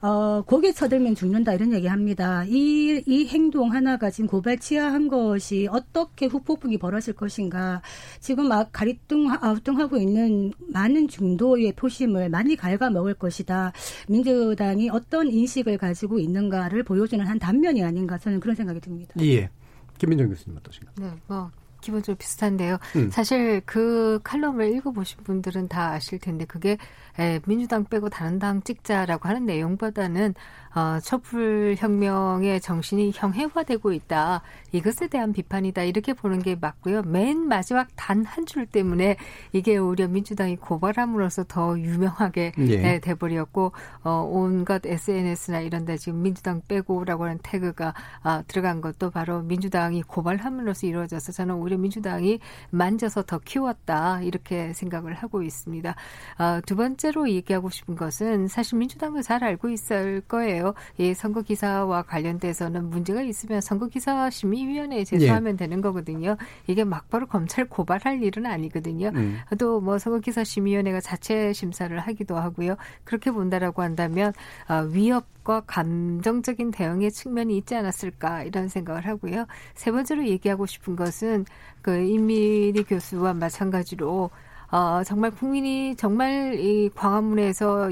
[0.00, 2.44] 어, 고개 쳐들면 죽는다 이런 얘기 합니다.
[2.46, 7.82] 이, 이 행동 하나가 지금 고발 치하한 것이 어떻게 후폭풍이 벌어질 것인가.
[8.20, 13.72] 지금 막 가리뚱, 아우뚱하고 있는 많은 중도의 표심을 많이 갉아먹을 것이다.
[14.08, 19.14] 민주당이 어떤 인식을 가지고 있는가를 보여주는 한 단면이 아닌가 저는 그런 생각이 듭니다.
[19.20, 19.50] 예.
[19.98, 20.94] 김민정 교수님 어떠신가요?
[20.98, 22.78] 네, 뭐 기본적으로 비슷한데요.
[22.96, 23.10] 음.
[23.10, 26.76] 사실 그 칼럼을 읽어보신 분들은 다 아실 텐데 그게
[27.20, 30.34] 에, 민주당 빼고 다른 당 찍자라고 하는 내용보다는
[30.74, 34.42] 어, 촛불 혁명의 정신이 형해화되고 있다.
[34.72, 35.82] 이것에 대한 비판이다.
[35.82, 37.02] 이렇게 보는 게 맞고요.
[37.02, 39.16] 맨 마지막 단 한 줄 때문에
[39.52, 43.00] 이게 오히려 민주당이 고발함으로써 더 유명하게 예.
[43.00, 43.72] 돼버렸고
[44.04, 50.02] 어, 온갖 SNS나 이런 데 지금 민주당 빼고라고 하는 태그가 아, 들어간 것도 바로 민주당이
[50.04, 52.38] 고발함으로써 이루어져서 저는 오히려 민주당이
[52.70, 54.22] 만져서 더 키웠다.
[54.22, 55.94] 이렇게 생각을 하고 있습니다.
[56.38, 60.74] 어, 두 번째 로 얘기하고 싶은 것은 사실 민주당도 잘 알고 있을 거예요.
[60.98, 65.56] 이 선거 기사와 관련돼서는 문제가 있으면 선거 기사 심의위원회에 제소하면 예.
[65.56, 66.36] 되는 거거든요.
[66.66, 69.10] 이게 막바로 검찰 고발할 일은 아니거든요.
[69.14, 69.38] 음.
[69.58, 72.76] 또뭐 선거 기사 심의위원회가 자체 심사를 하기도 하고요.
[73.04, 74.32] 그렇게 본다라고 한다면
[74.68, 79.46] 어, 위협 과 감정적인 대응의 측면이 있지 않았을까 이런 생각을 하고요.
[79.74, 81.46] 세 번째로 얘기하고 싶은 것은
[81.80, 84.28] 그 임미리 교수와 마찬가지로
[84.70, 87.90] 어, 정말 국민이 정말 이 광화문에서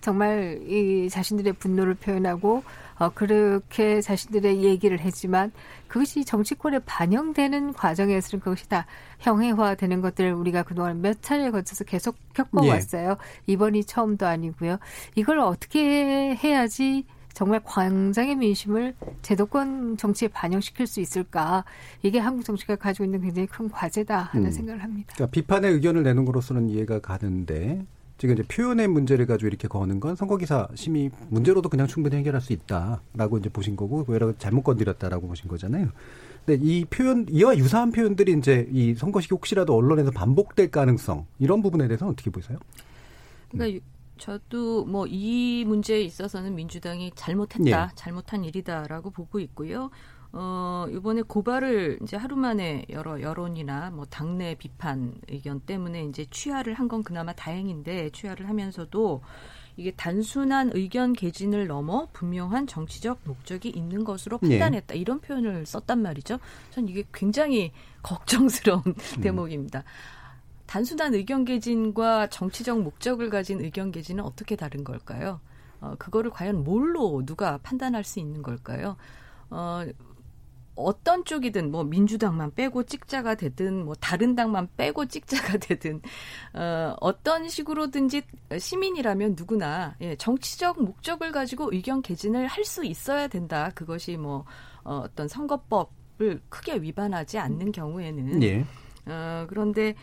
[0.00, 2.62] 정말 이 자신들의 분노를 표현하고
[2.98, 5.52] 어, 그렇게 자신들의 얘기를 했지만
[5.88, 8.86] 그것이 정치권에 반영되는 과정에서는 그것이 다
[9.20, 13.10] 형해화되는 것들을 우리가 그동안 몇 차례 거쳐서 계속 겪어왔어요.
[13.10, 13.52] 예.
[13.52, 14.78] 이번이 처음도 아니고요.
[15.14, 17.06] 이걸 어떻게 해야지
[17.40, 21.64] 정말 광장의 민심을 제도권 정치에 반영시킬 수 있을까?
[22.02, 24.50] 이게 한국 정치가 가지고 있는 굉장히 큰 과제다 하는 음.
[24.50, 25.14] 생각을 합니다.
[25.14, 27.86] 그러니까 비판의 의견을 내는 것으로서는 이해가 가는데
[28.18, 32.52] 지금 이제 표현의 문제를 가지고 이렇게 거는 건 선거기사 심의 문제로도 그냥 충분히 해결할 수
[32.52, 35.88] 있다라고 이제 보신 거고 여러 잘못 건드렸다라고 보신 거잖아요.
[36.44, 41.88] 근데 이 표현 이와 유사한 표현들이 이제 이 선거식이 혹시라도 언론에서 반복될 가능성 이런 부분에
[41.88, 42.58] 대해서는 어떻게 보세요?
[43.50, 43.99] 그러니까 음.
[44.20, 47.94] 저도 뭐 이 문제에 있어서는 민주당이 잘못했다, 예.
[47.96, 49.90] 잘못한 일이다라고 보고 있고요.
[50.32, 56.74] 어, 이번에 고발을 이제 하루 만에 여러 여론이나 뭐 당내 비판 의견 때문에 이제 취하를
[56.74, 59.22] 한 건 그나마 다행인데 취하를 하면서도
[59.76, 64.50] 이게 단순한 의견 개진을 넘어 분명한 정치적 목적이 있는 것으로 네.
[64.50, 64.94] 판단했다.
[64.94, 65.00] 네.
[65.00, 66.38] 이런 표현을 썼단 말이죠.
[66.70, 69.20] 전 이게 굉장히 걱정스러운 음.
[69.22, 69.82] 대목입니다.
[70.70, 75.40] 단순한 의견 개진과 정치적 목적을 가진 의견 개진은 어떻게 다른 걸까요?
[75.80, 78.96] 어, 그거를 과연 뭘로 누가 판단할 수 있는 걸까요?
[79.50, 79.84] 어,
[80.76, 86.02] 어떤 쪽이든 뭐 민주당만 빼고 찍자가 되든 뭐 다른 당만 빼고 찍자가 되든
[86.54, 88.22] 어, 어떤 식으로든지
[88.56, 93.72] 시민이라면 누구나 예, 정치적 목적을 가지고 의견 개진을 할 수 있어야 된다.
[93.74, 94.44] 그것이 뭐
[94.84, 98.64] 어, 어떤 선거법을 크게 위반하지 않는 경우에는 예.
[99.06, 99.96] 어, 그런데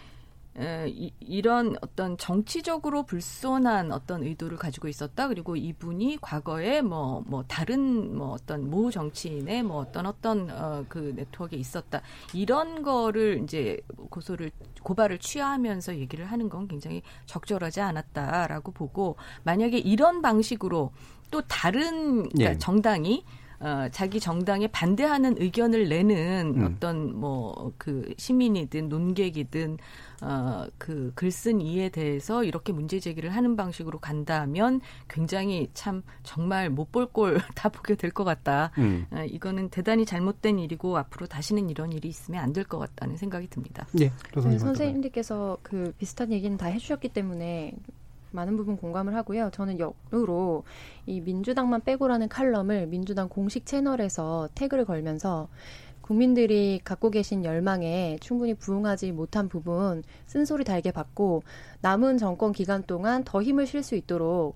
[0.88, 5.28] 이, 이런 어떤 정치적으로 불손한 어떤 의도를 가지고 있었다.
[5.28, 11.14] 그리고 이분이 과거에 뭐, 뭐, 다른 뭐 어떤 모 정치인의 뭐 어떤 어떤 어, 그
[11.16, 12.02] 네트워크에 있었다.
[12.34, 13.80] 이런 거를 이제
[14.10, 14.52] 고소를,
[14.82, 20.92] 고발을 취하하면서 얘기를 하는 건 굉장히 적절하지 않았다라고 보고 만약에 이런 방식으로
[21.30, 22.58] 또 다른 그러니까 예.
[22.58, 23.24] 정당이
[23.60, 26.66] 어, 자기 정당에 반대하는 의견을 내는 음.
[26.66, 29.78] 어떤 뭐 그 시민이든 논객이든
[30.22, 36.92] 어, 그 글쓴 이에 대해서 이렇게 문제 제기를 하는 방식으로 간다면 굉장히 참 정말 못
[36.92, 38.72] 볼 꼴 다 보게 될 것 같다.
[38.78, 39.06] 음.
[39.12, 43.48] 어, 이거는 대단히 잘못된 일이고 앞으로 다시는 이런 일이 있으면 안 될 것 같다는 생각이
[43.50, 43.86] 듭니다.
[44.00, 47.74] 예, 네, 선생님들께서 그 비슷한 얘기는 다 해주셨기 때문에
[48.32, 49.50] 많은 부분 공감을 하고요.
[49.54, 50.64] 저는 역으로
[51.06, 55.48] 이 민주당만 빼고라는 칼럼을 민주당 공식 채널에서 태그를 걸면서
[56.08, 61.44] 국민들이 갖고 계신 열망에 충분히 부응하지 못한 부분 쓴소리 달게 받고
[61.82, 64.56] 남은 정권 기간 동안 더 힘을 실 수 있도록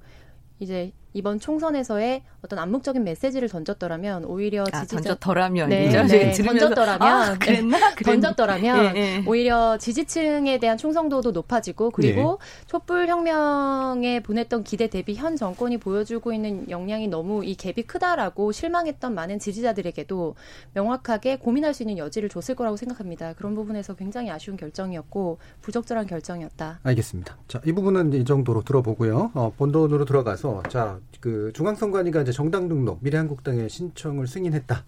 [0.62, 7.02] 이제 이번 총선에서의 어떤 암묵적인 메시지를 던졌더라면 오히려 아, 지지자 던졌더라면 네, 네, 네, 던졌더라면
[7.02, 7.96] 아, 그랬나?
[7.96, 9.24] 던졌더라면 예, 예.
[9.28, 12.66] 오히려 지지층에 대한 충성도도 높아지고 그리고 예.
[12.68, 19.14] 촛불 혁명에 보냈던 기대 대비 현 정권이 보여주고 있는 역량이 너무 이 갭이 크다라고 실망했던
[19.14, 20.36] 많은 지지자들에게도
[20.74, 23.34] 명확하게 고민할 수 있는 여지를 줬을 거라고 생각합니다.
[23.34, 26.80] 그런 부분에서 굉장히 아쉬운 결정이었고 부적절한 결정이었다.
[26.84, 27.38] 알겠습니다.
[27.48, 29.32] 자, 이 부분은 이 정도로 들어보고요.
[29.34, 34.84] 어, 본론으로 들어가서 자, 그 중앙선관위가 이제 정당 등록 미래한국당의 신청을 승인했다.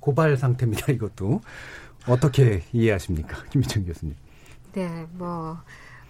[0.00, 0.92] 고발 상태입니다.
[0.92, 1.40] 이것도
[2.06, 4.14] 어떻게 이해하십니까, 김희철 교수님?
[4.72, 5.58] 네, 뭐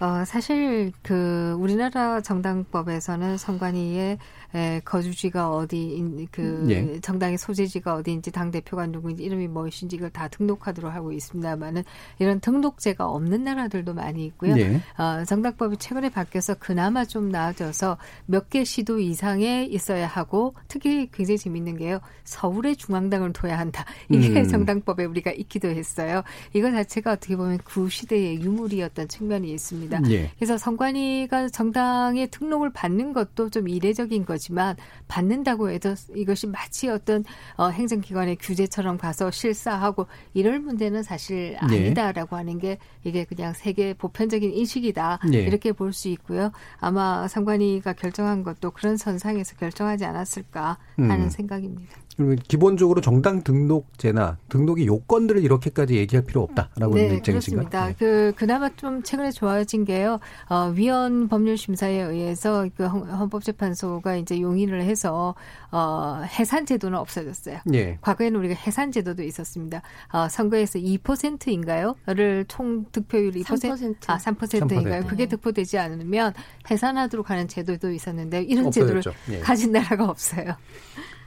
[0.00, 4.18] 어, 사실 그 우리나라 정당법에서는 선관위의
[4.54, 7.00] 에, 거주지가 어디 그 예.
[7.00, 11.82] 정당의 소재지가 어디인지 당 대표가 누구인지 이름이 무엇인지 이걸 다 등록하도록 하고 있습니다만은
[12.18, 14.56] 이런 등록제가 없는 나라들도 많이 있고요.
[14.58, 14.80] 예.
[14.96, 21.36] 어, 정당법이 최근에 바뀌어서 그나마 좀 나아져서 몇 개 시도 이상에 있어야 하고 특히 굉장히
[21.36, 22.00] 재밌는 게요.
[22.24, 23.84] 서울에 중앙당을 둬야 한다.
[24.08, 24.48] 이게 음.
[24.48, 26.22] 정당법에 우리가 있기도 했어요.
[26.54, 29.87] 이거 자체가 어떻게 보면 구 시대의 유물이었던 측면이 있습니다.
[30.10, 30.30] 예.
[30.36, 34.28] 그래서 선관위가 정당의 등록을 받는 것도 좀 이례적인.
[34.28, 34.76] 거지만
[35.08, 37.24] 받는다고 해도 이것이 마치 어떤
[37.56, 41.86] 어, 행정기관의 규제처럼 가서 실사하고 이럴 문제는 사실 네.
[41.86, 42.40] 아니다라고 네.
[42.40, 45.38] 하는 게 이게 그냥 세계 보편적인 인식이다 네.
[45.38, 46.52] 이렇게 볼 수 있고요.
[46.78, 51.30] 아마 상관위가 결정한 것도 그런 선상에서 결정하지 않았을까 하는 음.
[51.30, 51.96] 생각입니다.
[52.18, 57.68] 그리고 기본적으로 정당 등록제나 등록의 요건들을 이렇게까지 얘기할 필요 없다라고 네, 하는 입장이신가요?
[57.68, 57.86] 그렇습니다.
[57.86, 57.94] 네.
[57.96, 60.18] 그 그나마 좀 최근에 좋아진 게요.
[60.48, 65.36] 어, 위헌 법률 심사에 의해서 그 헌법재판소가 이제 용인을 해서
[65.70, 67.60] 어, 해산 제도는 없어졌어요.
[67.72, 67.98] 예.
[68.00, 69.82] 과거에는 우리가 해산 제도도 있었습니다.
[70.12, 73.96] 어, 선거에서 2%인가요?를 총 득표율 2% 3%.
[74.08, 75.02] 아, 3%인가요?
[75.04, 75.06] 3%.
[75.06, 76.34] 그게 득표되지 않으면
[76.68, 79.12] 해산하도록 하는 제도도 있었는데 이런 없어졌죠.
[79.12, 79.38] 제도를 예.
[79.38, 80.56] 가진 나라가 없어요.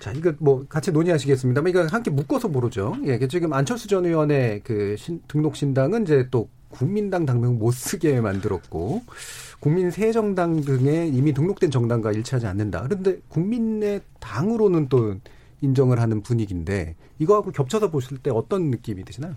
[0.01, 2.97] 자, 이거 뭐 같이 논의하시겠습니다만 이거 함께 묶어서 모르죠.
[3.05, 8.19] 예, 지금 안철수 전 의원의 그 신, 등록 신당은 이제 또 국민당 당명 못 쓰게
[8.19, 9.03] 만들었고
[9.59, 12.81] 국민 새 정당 등에 이미 등록된 정당과 일치하지 않는다.
[12.81, 15.17] 그런데 국민의 당으로는 또
[15.61, 19.35] 인정을 하는 분위기인데 이거하고 겹쳐서 보실 때 어떤 느낌이 드시나요?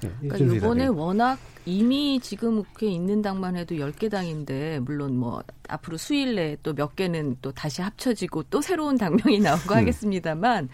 [0.00, 5.96] 네, 그러니까 이번에 워낙 이미 지금 그 있는 당만 해도 10개 당인데 물론 뭐 앞으로
[5.98, 9.76] 수일 내에 또 몇 개는 또 다시 합쳐지고 또 새로운 당명이 나오고 음.
[9.76, 10.68] 하겠습니다만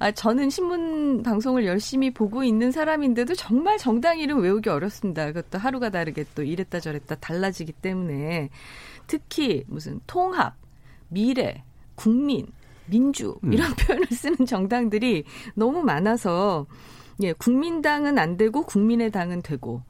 [0.00, 5.26] 아 저는 신문 방송을 열심히 보고 있는 사람인데도 정말 정당 이름 외우기 어렵습니다.
[5.26, 8.50] 그것도 하루가 다르게 또 이랬다 저랬다 달라지기 때문에
[9.06, 10.56] 특히 무슨 통합,
[11.08, 11.62] 미래,
[11.94, 12.46] 국민,
[12.86, 13.76] 민주 이런 음.
[13.80, 16.66] 표현을 쓰는 정당들이 너무 많아서
[17.22, 19.82] 예, 국민당은 안 되고 국민의 당은 되고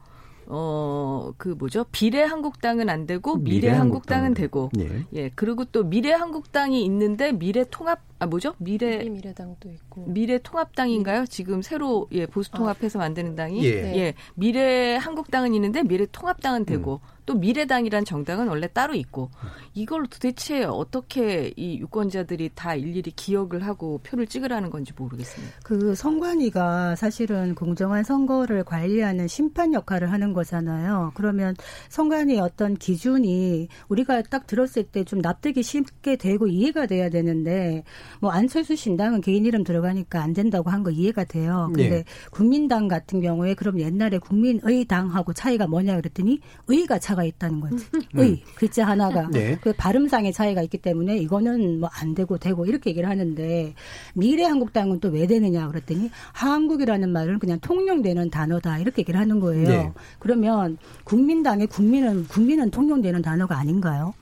[0.46, 1.84] 어, 그 뭐죠?
[1.90, 4.70] 비례한국당은 안 되고 미래한국당은 되고.
[4.78, 5.04] 예.
[5.14, 5.30] 예.
[5.34, 8.54] 그리고 또 미래한국당이 있는데 미래통합 아 뭐죠?
[8.58, 10.06] 미래 미래당도 있고.
[10.06, 11.26] 미래 통합당인가요?
[11.26, 13.96] 지금 새로 예, 보수 통합해서 만드는 당이 예.
[13.96, 14.14] 예.
[14.34, 17.00] 미래 한국당은 있는데 미래 통합당은 되고.
[17.02, 17.14] 음.
[17.26, 19.30] 또 미래당이란 정당은 원래 따로 있고
[19.72, 25.54] 이걸 도대체 어떻게 이 유권자들이 다 일일이 기억을 하고 표를 찍으라는 건지 모르겠습니다.
[25.64, 31.12] 그 선관위가 사실은 공정한 선거를 관리하는 심판 역할을 하는 거잖아요.
[31.14, 31.54] 그러면
[31.88, 37.84] 선관위 어떤 기준이 우리가 딱 들었을 때 좀 납득이 쉽게 되고 이해가 돼야 되는데
[38.20, 41.70] 뭐 안철수 신당은 개인 이름 들어가니까 안 된다고 한 거 이해가 돼요.
[41.74, 42.04] 근데 네.
[42.30, 47.86] 국민당 같은 경우에 그럼 옛날에 국민의 당하고 차이가 뭐냐 그랬더니 의가 차 차가 있다는 거지.
[47.94, 48.18] 음.
[48.20, 49.56] 의 글자 하나가 네.
[49.60, 53.72] 그 발음상의 차이가 있기 때문에 이거는 뭐 안 되고 되고 이렇게 얘기를 하는데
[54.14, 59.68] 미래한국당은 또 왜 되느냐 그랬더니 한국이라는 말은 그냥 통용되는 단어다 이렇게 얘기를 하는 거예요.
[59.68, 59.92] 네.
[60.18, 64.12] 그러면 국민당의 국민은 국민은 통용되는 단어가 아닌가요?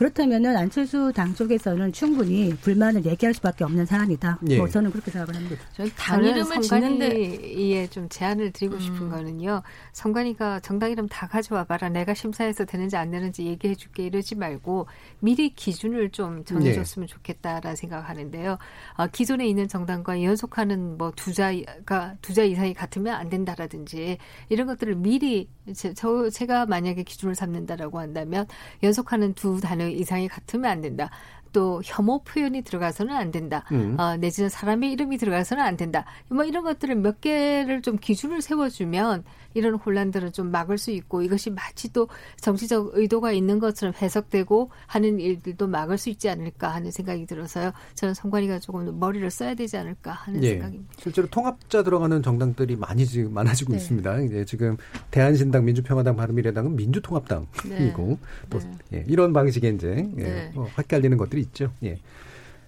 [0.00, 4.38] 그렇다면은 안철수 당 쪽에서는 충분히 불만을 얘기할 수밖에 없는 사안이다.
[4.48, 4.56] 예.
[4.56, 5.62] 뭐 저는 그렇게 생각을 합니다.
[5.74, 8.80] 저는 당 이름을 짓는데 좀 제안을 드리고 음.
[8.80, 9.60] 싶은 거는요.
[9.92, 11.88] 선관위가 정당 이름 다 가져와 봐라.
[11.88, 14.86] 내가 심사해서 되는지 안 되는지 얘기해 줄게 이러지 말고
[15.20, 17.12] 미리 기준을 좀 정해줬으면 네.
[17.14, 18.58] 좋겠다라는 생각하는데요.
[18.96, 24.18] 어, 기존에 있는 정당과 연속하는 뭐 두자가 두자 이상이 같으면 안 된다라든지
[24.48, 28.46] 이런 것들을 미리 제, 저 제가 만약에 기준을 삼는다라고 한다면
[28.82, 31.10] 연속하는 두 단어 이상이 같으면 안 된다.
[31.52, 33.64] 또 혐오 표현이 들어가서는 안 된다.
[33.72, 33.98] 음.
[33.98, 36.04] 어, 내지는 사람의 이름이 들어가서는 안 된다.
[36.28, 39.24] 뭐 이런 것들을 몇 개를 좀 기준을 세워주면
[39.54, 42.08] 이런 혼란들은 좀 막을 수 있고 이것이 마치 또
[42.40, 47.72] 정치적 의도가 있는 것처럼 해석되고 하는 일들도 막을 수 있지 않을까 하는 생각이 들어서요.
[47.94, 50.50] 저는 선관위가 조금 머리를 써야 되지 않을까 하는 예.
[50.50, 50.94] 생각입니다.
[50.98, 53.78] 실제로 통합자 들어가는 정당들이 많이 지금 많아지고 네.
[53.78, 54.20] 있습니다.
[54.20, 54.76] 이제 지금
[55.10, 58.18] 대한신당, 민주평화당, 바른미래당은 민주통합당이고 네.
[58.50, 58.98] 또 네.
[58.98, 60.52] 예, 이런 방식의 이제 예, 네.
[60.54, 61.72] 어, 헷갈리는 것들이 있죠.
[61.82, 61.98] 예.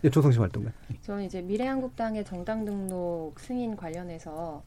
[0.04, 0.72] 예, 조성심 활동가.
[1.02, 4.62] 저는 이제 미래한국당의 정당 등록 승인 관련해서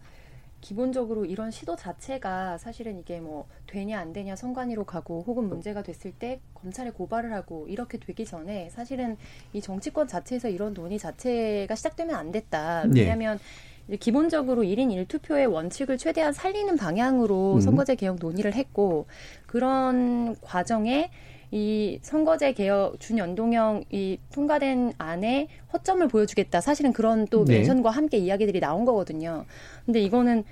[0.61, 6.11] 기본적으로 이런 시도 자체가 사실은 이게 뭐 되냐 안 되냐 선관위로 가고 혹은 문제가 됐을
[6.11, 9.15] 때 검찰에 고발을 하고 이렇게 되기 전에 사실은
[9.53, 12.85] 이 정치권 자체에서 이런 논의 자체가 시작되면 안 됐다.
[12.87, 13.01] 네.
[13.01, 13.37] 왜냐하면
[13.85, 13.97] 네.
[13.97, 17.61] 기본적으로 1인 1투표의 원칙을 최대한 살리는 방향으로 음.
[17.61, 19.05] 선거제 개혁 논의를 했고
[19.45, 21.11] 그런 과정에
[21.55, 26.59] 이 선거제 개혁 준연동형이 통과된 안에 허점을 보여주겠다.
[26.59, 27.59] 사실은 그런 또 네.
[27.59, 29.45] 멘션과 함께 이야기들이 나온 거거든요.
[29.85, 30.43] 근데 이거는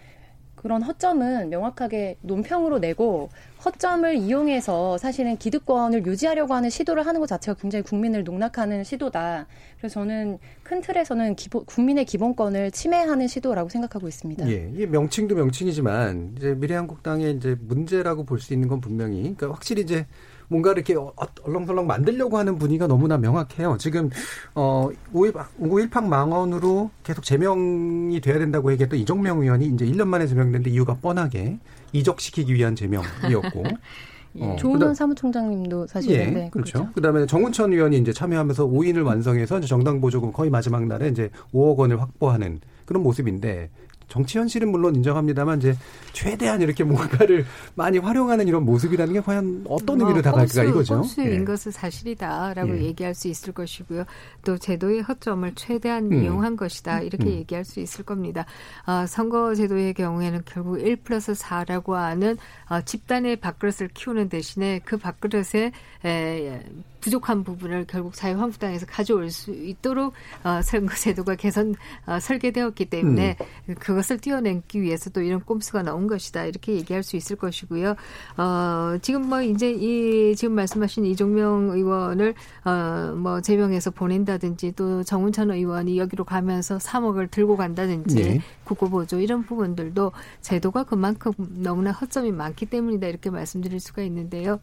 [0.56, 3.28] 그런 허점은 명확하게 논평으로 내고
[3.66, 9.48] 허점을 이용해서 사실은 기득권을 유지하려고 하는 시도를 하는 것 자체가 굉장히 국민을 농락하는 시도다.
[9.78, 14.50] 그래서 저는 큰 틀에서는 기본, 국민의 기본권을 침해하는 시도라고 생각하고 있습니다.
[14.50, 19.82] 예, 이게 명칭도 명칭이지만 이제 미래한국당의 이제 문제라고 볼 수 있는 건 분명히 그러니까 확실히
[19.82, 20.06] 이제
[20.54, 21.12] 뭔가 이렇게 어,
[21.44, 23.78] 얼렁설렁 만들려고 하는 분위기가 너무나 명확해요.
[23.80, 24.12] 지금
[24.54, 31.58] 어5.18 망언으로 계속 제명이 돼야 된다고 얘기했던 이정명 의원이 이제 1년 만에 제명됐는데 이유가 뻔하게
[31.92, 33.64] 이적시키기 위한 제명이었고
[34.40, 36.74] 어, 조은원 사무총장님도 사실 예, 네, 그렇죠.
[36.74, 36.94] 그렇죠.
[36.94, 42.00] 그다음에 정운천 의원이 이제 참여하면서 5인을 완성해서 정당 보조금 거의 마지막 날에 이제 5억 원을
[42.00, 43.70] 확보하는 그런 모습인데
[44.08, 45.76] 정치 현실은 물론 인정합니다만 이제
[46.12, 47.46] 최대한 이렇게 뭔가를
[47.76, 50.96] 많이 활용하는 이런 모습이라는 게 과연 어떤 의미로 뭐, 다가갈까 이거죠.
[50.96, 51.44] 꼼수인 예.
[51.44, 52.84] 것은 사실이다라고 예.
[52.84, 54.06] 얘기할 수 있을 것이고요.
[54.46, 56.24] 또 제도의 허점을 최대한 음.
[56.24, 57.32] 이용한 것이다 이렇게 음.
[57.32, 58.46] 얘기할 수 있을 겁니다.
[58.86, 62.38] 아, 선거 제도의 경우에는 결국 1 플러스 4라고 하는
[62.68, 65.72] 아, 집단의 밥그릇을 키우는 대신에 그 밥그릇에
[66.06, 66.64] 에,
[67.04, 71.76] 부족한 부분을 결국 자유한국당에서 가져올 수 있도록 어, 선거 제도가 개선
[72.06, 73.36] 어, 설계되었기 때문에
[73.68, 73.76] 음.
[73.76, 77.96] 그것을 띄어내기 위해서 또 이런 꼼수가 나온 것이다 이렇게 얘기할 수 있을 것이고요.
[78.38, 85.52] 어, 지금 뭐 이제 이 지금 말씀하신 이종명 의원을 어, 뭐 제명해서 보낸다든지 또 정운천
[85.52, 88.42] 의원이 여기로 가면서 3억을 들고 간다든지 네.
[88.64, 94.60] 국고보조 이런 부분들도 제도가 그만큼 너무나 허점이 많기 때문이다 이렇게 말씀드릴 수가 있는데요.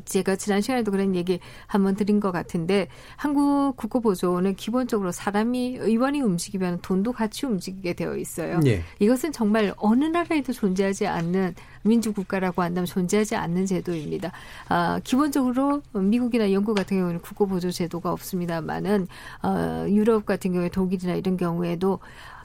[0.00, 6.80] 제가 지난 시간에도 그런 얘기 한번 드린 것 같은데 한국 국고보조는 기본적으로 사람이 의원이 움직이면
[6.82, 8.60] 돈도 같이 움직이게 되어 있어요.
[8.66, 8.82] 예.
[8.98, 14.32] 이것은 정말 어느 나라에도 존재하지 않는 민주국가라고 한다면 존재하지 않는 제도입니다.
[14.68, 19.08] 아, 기본적으로 미국이나 영국 같은 경우는 국고보조 제도가 없습니다만은
[19.42, 21.98] 어, 유럽 같은 경우에 독일이나 이런 경우에도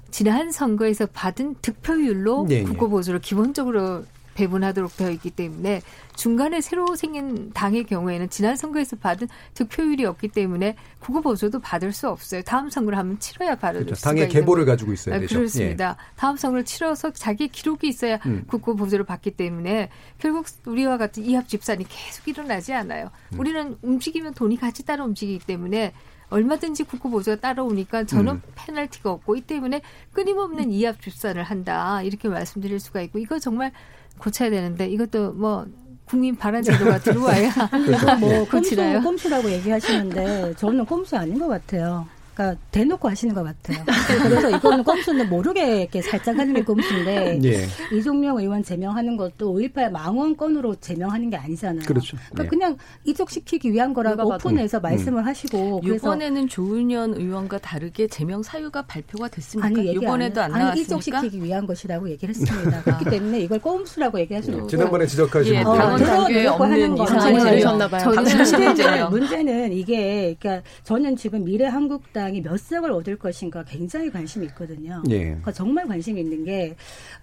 [0.10, 4.04] 지난 선거에서 받은 득표율로 네, 국고보조를 기본적으로
[4.38, 5.82] 배분하도록 되어 있기 때문에
[6.16, 12.08] 중간에 새로 생긴 당의 경우에는 지난 선거에서 받은 득표율이 없기 때문에 국어 보조도 받을 수
[12.08, 12.44] 없어요.
[12.44, 14.02] 다음 선거를 하면 치러야 받을 그렇죠.
[14.02, 15.38] 당의 계보를 가지고 있어야 아, 되죠.
[15.38, 15.98] 그렇습니다.
[16.00, 16.16] 예.
[16.16, 18.44] 다음 선거를 치러서 자기 기록이 있어야 음.
[18.48, 23.10] 국고 보조를 받기 때문에 결국 우리와 같은 이합 집산이 계속 일어나지 않아요.
[23.34, 23.40] 음.
[23.40, 25.94] 우리는 움직이면 돈이 같이 따라 움직이기 때문에
[26.30, 28.42] 얼마든지 국고 보조가 따라오니까 저는 음.
[28.56, 29.82] 페널티가 없고 이 때문에
[30.14, 33.72] 끊임없는 이합 집산을 한다 이렇게 말씀드릴 수가 있고 이거 정말
[34.18, 35.66] 고쳐야 되는데 이것도 뭐
[36.06, 39.02] 국민 발언 제도가 들어와야 그래서 뭐 고치나요?
[39.02, 42.08] 꼼수, 꼼수라고 얘기하시는데 저는 꼼수 아닌 것 같아요.
[42.38, 43.84] 그러니까 대놓고 하시는 것 같아요.
[44.22, 47.66] 그래서 이거는 꼼수는 모르게 이렇게 살짝 하는 게 꼼수인데 예.
[47.98, 51.84] 이종명 의원 제명하는 것도 5.18 망원 건으로 제명하는 게 아니잖아요.
[51.88, 52.16] 그렇죠.
[52.30, 52.48] 그러니까 예.
[52.48, 54.82] 그냥 이적시키기 위한 거라고 오픈해서 음.
[54.84, 59.68] 말씀을 하시고 이번에는 조은현 의원과 다르게 제명 사유가 발표가 됐습니까?
[59.68, 60.72] 아니, 이번에도 안, 안 나왔습니까?
[60.72, 62.84] 아니, 이적시키기 위한 것이라고 얘기를 했습니다.
[62.84, 67.88] 그렇기 때문에 이걸 꼼수라고 얘기할 수는 없고 지난번에 지적하신 예, 당원 당규에 없는 이상한 일이셨나
[67.88, 68.12] 봐요.
[68.12, 74.46] 문제는, 문제는 이게 그러니까 저는 지금 미래 한국당 민주당이 몇 석을 얻을 것인가 굉장히 관심이
[74.48, 75.02] 있거든요.
[75.10, 75.20] 예.
[75.26, 76.76] 그러니까 정말 관심이 있는 게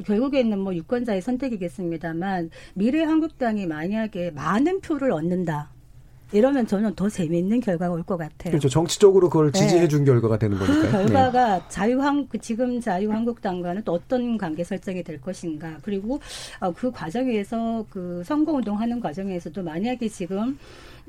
[0.05, 5.71] 결국에는 뭐 유권자의 선택이겠습니다만 미래 한국당이 만약에 많은 표를 얻는다.
[6.33, 8.51] 이러면 저는 더 재미있는 결과가 올 것 같아요.
[8.51, 8.69] 그렇죠.
[8.69, 9.61] 정치적으로 그걸 네.
[9.61, 10.11] 지지해 준 네.
[10.11, 10.83] 결과가 되는 거니까요.
[10.83, 11.65] 그 결과가 네.
[11.69, 15.79] 자유한 그 지금 자유한국당과는 또 어떤 관계 설정이 될 것인가.
[15.83, 16.19] 그리고
[16.61, 20.59] 어, 그 과정에서 그 선거운동하는 과정에서도 만약에 지금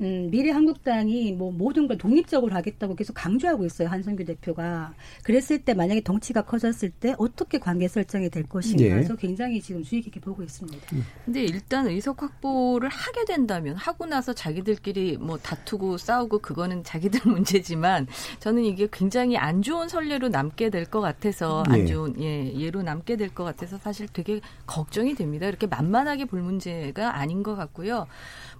[0.00, 3.88] 음, 미래 한국당이 뭐 모든 걸 독립적으로 하겠다고 계속 강조하고 있어요.
[3.88, 4.92] 한성규 대표가.
[5.22, 8.84] 그랬을 때 만약에 덩치가 커졌을 때 어떻게 관계 설정이 될 것인가.
[8.84, 9.04] 예.
[9.04, 10.78] 저 굉장히 지금 주의 깊게 보고 있습니다.
[10.94, 11.04] 음.
[11.24, 18.06] 근데 일단 의석 확보를 하게 된다면 하고 나서 자기들끼리 뭐 다투고 싸우고 그거는 자기들 문제지만
[18.40, 21.86] 저는 이게 굉장히 안 좋은 선례로 남게 될 것 같아서 안 예.
[21.86, 25.46] 좋은 예, 예로 남게 될 것 같아서 사실 되게 걱정이 됩니다.
[25.46, 28.06] 이렇게 만만하게 볼 문제가 아닌 것 같고요.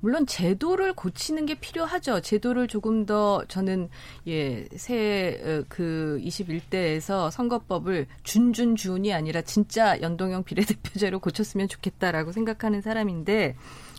[0.01, 2.21] 물론 제도를 고치는 게 필요하죠.
[2.21, 3.89] 제도를 조금 더 저는
[4.27, 13.57] 예, 새그 어, 21대에서 선거법을 준준준이 아니라 진짜 연동형 비례대표제로 고쳤으면 좋겠다라고 생각하는 사람인데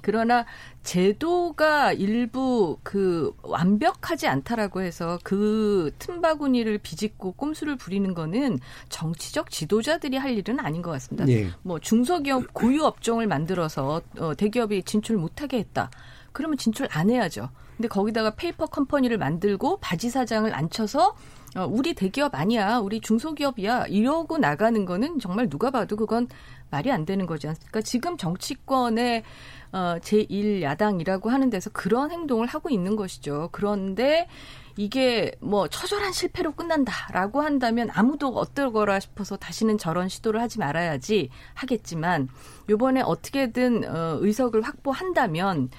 [0.08, 0.46] 그러나
[0.84, 10.38] 제도가 일부 그 완벽하지 않다라고 해서 그 틈바구니를 비집고 꼼수를 부리는 거는 정치적 지도자들이 할
[10.38, 11.28] 일은 아닌 것 같습니다.
[11.28, 11.50] 예.
[11.62, 15.92] 뭐 중소기업 고유 업종을 만들어서 어, 대기업이 진출 못하게 했다.
[16.32, 17.50] 그러면 진출 안 해야죠.
[17.76, 21.16] 근데 거기다가 페이퍼 컴퍼니를 만들고 바지 사장을 앉혀서
[21.58, 26.28] 어, 우리 대기업 아니야, 우리 중소기업이야 이러고 나가는 거는 정말 누가 봐도 그건
[26.70, 27.82] 말이 안 되는 거지 않습니까?
[27.82, 29.24] 지금 정치권의
[29.72, 33.50] 어, 제1야당이라고 하는 데서 그런 행동을 하고 있는 것이죠.
[33.52, 34.28] 그런데
[34.76, 41.30] 이게 뭐 처절한 실패로 끝난다라고 한다면 아마도 어 뜨거라 싶어서 다시는 저런 시도를 하지 말아야지
[41.56, 42.30] 하겠지만
[42.70, 45.70] 요번에 어떻게든 어 의석을 확보한다면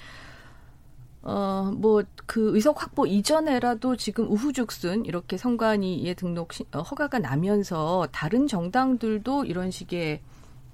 [1.21, 8.07] 어, 뭐, 그 의석 확보 이전에라도 지금 우후죽순 이렇게 선관위에 등록 시, 어, 허가가 나면서
[8.11, 10.21] 다른 정당들도 이런 식의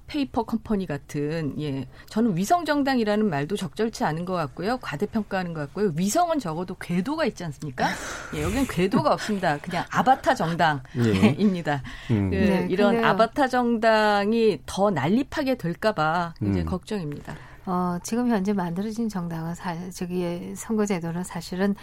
[0.06, 5.92] 페이퍼 컴퍼니 같은 예 저는 위성 정당이라는 말도 적절치 않은 것 같고요 과대평가하는 것 같고요
[5.96, 7.88] 위성은 적어도 궤도가 있지 않습니까
[8.34, 12.14] 예 여기는 궤도가 없습니다 그냥 아바타 정당입니다 예.
[12.14, 12.30] 음.
[12.30, 16.66] 그, 네, 이런 아바타 정당이 더 난립하게 될까봐 이제 음.
[16.66, 17.34] 걱정입니다.
[17.66, 21.74] 어, 지금 현재 만들어진 정당은 사, 저기 선거제도는 사실은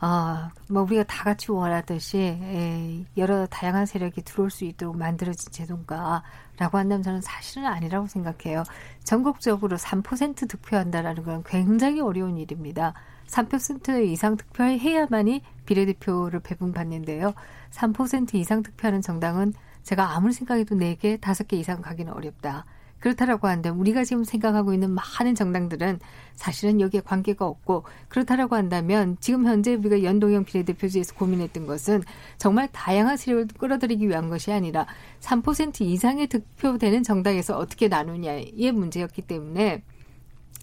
[0.00, 6.78] 어, 뭐 우리가 다 같이 원하듯이 에, 여러 다양한 세력이 들어올 수 있도록 만들어진 제도인가라고
[6.78, 8.64] 한다면 저는 사실은 아니라고 생각해요.
[9.04, 12.92] 전국적으로 3% 득표한다라는 건 굉장히 어려운 일입니다.
[13.26, 17.32] 3% 이상 득표해야만이 비례대표를 배분받는데요.
[17.70, 22.66] 3% 이상 득표하는 정당은 제가 아무리 생각해도 4개, 5개 이상 가기는 어렵다.
[23.06, 26.00] 그렇다라고 한다면 우리가 지금 생각하고 있는 많은 정당들은
[26.34, 32.02] 사실은 여기에 관계가 없고 그렇다라고 한다면 지금 현재 우리가 연동형 비례대표제에서 고민했던 것은
[32.36, 34.88] 정말 다양한 세력을 끌어들이기 위한 것이 아니라
[35.20, 39.84] 3% 이상의 득표되는 정당에서 어떻게 나누냐의 문제였기 때문에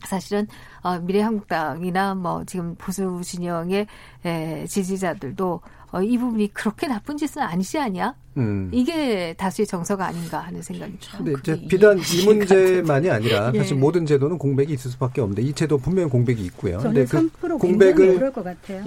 [0.03, 0.45] 사실은
[0.81, 3.87] 어, 미래한국당이나 뭐 지금 보수 진영의
[4.25, 5.61] 에, 지지자들도
[5.93, 8.15] 어, 이 부분이 그렇게 나쁜 짓은 아니지 않냐?
[8.37, 8.69] 음.
[8.73, 11.17] 이게 다수의 정서가 아닌가 하는 생각이 듭니다.
[11.17, 13.59] 근데 이제 비단 이 문제만이 아니라 예.
[13.59, 16.79] 사실 모든 제도는 공백이 있을 수밖에 없는데 이 제도 분명 히 공백이 있고요.
[16.79, 18.31] 근데 그 공백을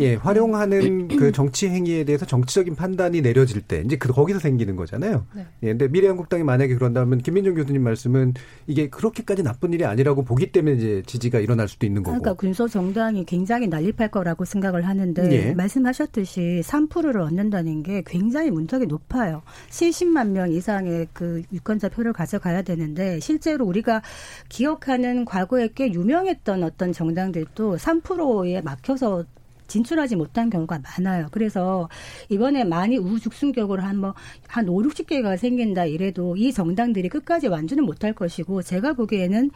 [0.00, 5.24] 예, 활용하는 그 정치 행위에 대해서 정치적인 판단이 내려질 때 이제 그 거기서 생기는 거잖아요.
[5.34, 5.46] 네.
[5.62, 8.34] 예, 근데 미래한국당이 만약에 그런다면 김민정 교수님 말씀은
[8.66, 12.18] 이게 그렇게까지 나쁜 일이 아니라고 보기 때문에 이제 지지가 일어날 수도 있는 거고.
[12.18, 15.54] 그러니까 군소 정당이 굉장히 난립할 거라고 생각을 하는데 예.
[15.54, 19.35] 말씀하셨듯이 3%를 얻는다는 게 굉장히 문턱이 높아요.
[19.36, 19.42] 있어요.
[19.70, 24.02] 70만 명 이상의 그 유권자 표를 가져가야 되는데 실제로 우리가
[24.48, 29.24] 기억하는 과거에 꽤 유명했던 어떤 정당들도 3%에 막혀서
[29.68, 31.26] 진출하지 못한 경우가 많아요.
[31.32, 31.88] 그래서
[32.28, 34.14] 이번에 많이 우후죽순격으로 한 뭐,
[34.46, 39.50] 한 5, 60개가 생긴다 이래도 이 정당들이 끝까지 완주는 못할 것이고 제가 보기에는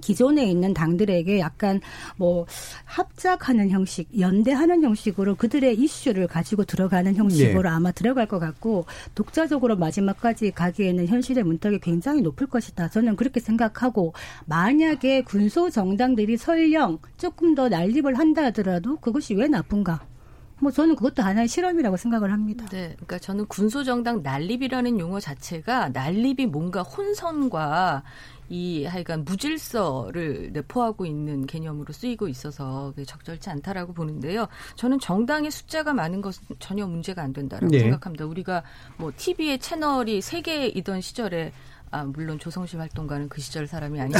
[0.00, 1.80] 기존에 있는 당들에게 약간
[2.16, 2.46] 뭐
[2.84, 7.68] 합작하는 형식, 연대하는 형식으로 그들의 이슈를 가지고 들어가는 형식으로 네.
[7.68, 12.88] 아마 들어갈 것 같고 독자적으로 마지막까지 가기에는 현실의 문턱이 굉장히 높을 것이다.
[12.88, 14.14] 저는 그렇게 생각하고
[14.46, 20.00] 만약에 군소 정당들이 설령 조금 더 난립을 한다 하더라도 그것이 왜 나쁜가?
[20.60, 22.66] 뭐 저는 그것도 하나의 실험이라고 생각을 합니다.
[22.70, 28.02] 네, 그러니까 저는 군소정당 난립이라는 용어 자체가 난립이 뭔가 혼선과
[28.48, 34.48] 이 하여간 무질서를 내포하고 있는 개념으로 쓰이고 있어서 적절치 않다라고 보는데요.
[34.76, 37.80] 저는 정당의 숫자가 많은 것은 전혀 문제가 안 된다라고 네.
[37.80, 38.26] 생각합니다.
[38.26, 38.62] 우리가
[38.96, 41.52] 뭐 TV의 채널이 세 개이던 시절에
[41.90, 44.18] 아, 물론 조성실 활동가는 그 시절 사람이 아니죠.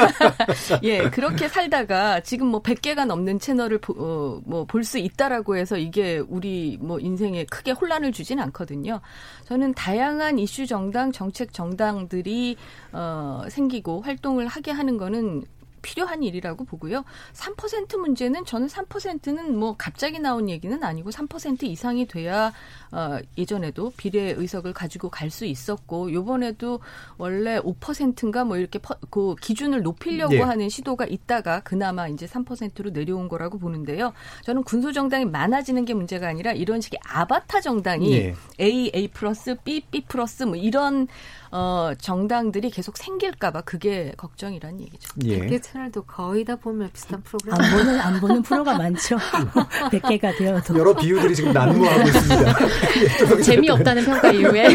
[0.82, 6.78] 예, 그렇게 살다가 지금 뭐 100개가 넘는 채널을 어, 뭐볼 수 있다라고 해서 이게 우리
[6.80, 9.00] 뭐 인생에 크게 혼란을 주진 않거든요.
[9.44, 12.56] 저는 다양한 이슈 정당, 정책 정당들이
[12.92, 15.44] 어, 생기고 활동을 하게 하는 거는
[15.80, 17.04] 필요한 일이라고 보고요.
[17.32, 22.52] 3% 문제는 저는 3%는 뭐 갑자기 나온 얘기는 아니고 3% 이상이 돼야
[22.92, 26.80] 어 예전에도 비례 의석을 가지고 갈 수 있었고 요번에도
[27.16, 30.40] 원래 5%인가 뭐 이렇게 퍼, 그 기준을 높이려고 네.
[30.40, 34.12] 하는 시도가 있다가 그나마 이제 3%로 내려온 거라고 보는데요.
[34.42, 38.34] 저는 군소 정당이 많아지는 게 문제가 아니라 이런 식의 아바타 정당이 네.
[38.60, 41.06] A A 플러스 B B 플러스 뭐 이런
[41.52, 45.08] 어, 정당들이 계속 생길까봐 그게 걱정이란 얘기죠.
[45.24, 45.40] 예.
[45.40, 47.54] 100개 채널도 거의 다 보면 비슷한 프로그램.
[47.54, 49.16] 안 보는, 안 보는 프로가 많죠.
[49.90, 50.78] 100개가 되어도.
[50.78, 53.42] 여러 비유들이 지금 난무하고 있습니다.
[53.42, 54.68] 재미없다는 평가 이후에.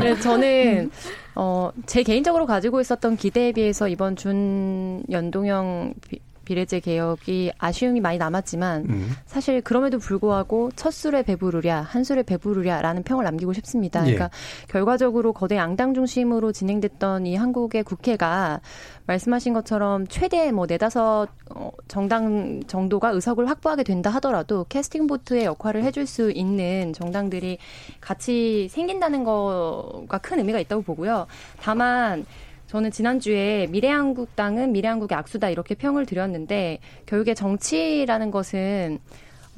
[0.00, 0.90] 네, 저는
[1.34, 8.18] 어, 제 개인적으로 가지고 있었던 기대에 비해서 이번 준 연동형 비 례제 개혁이 아쉬움이 많이
[8.18, 9.10] 남았지만 음.
[9.26, 14.00] 사실 그럼에도 불구하고 첫 술에 배부르랴 한 술에 배부르랴라는 평을 남기고 싶습니다.
[14.00, 14.14] 예.
[14.14, 14.30] 그러니까
[14.68, 18.60] 결과적으로 거대 양당 중심으로 진행됐던 이 한국의 국회가
[19.06, 25.84] 말씀하신 것처럼 최대 뭐 네다섯 어, 정당 정도가 의석을 확보하게 된다 하더라도 캐스팅 보트의 역할을
[25.84, 27.58] 해줄 수 있는 정당들이
[28.00, 31.26] 같이 생긴다는 거가 큰 의미가 있다고 보고요.
[31.60, 32.24] 다만
[32.72, 38.98] 저는 지난주에 미래한국당은 미래한국의 악수다 이렇게 평을 드렸는데 결국에 정치라는 것은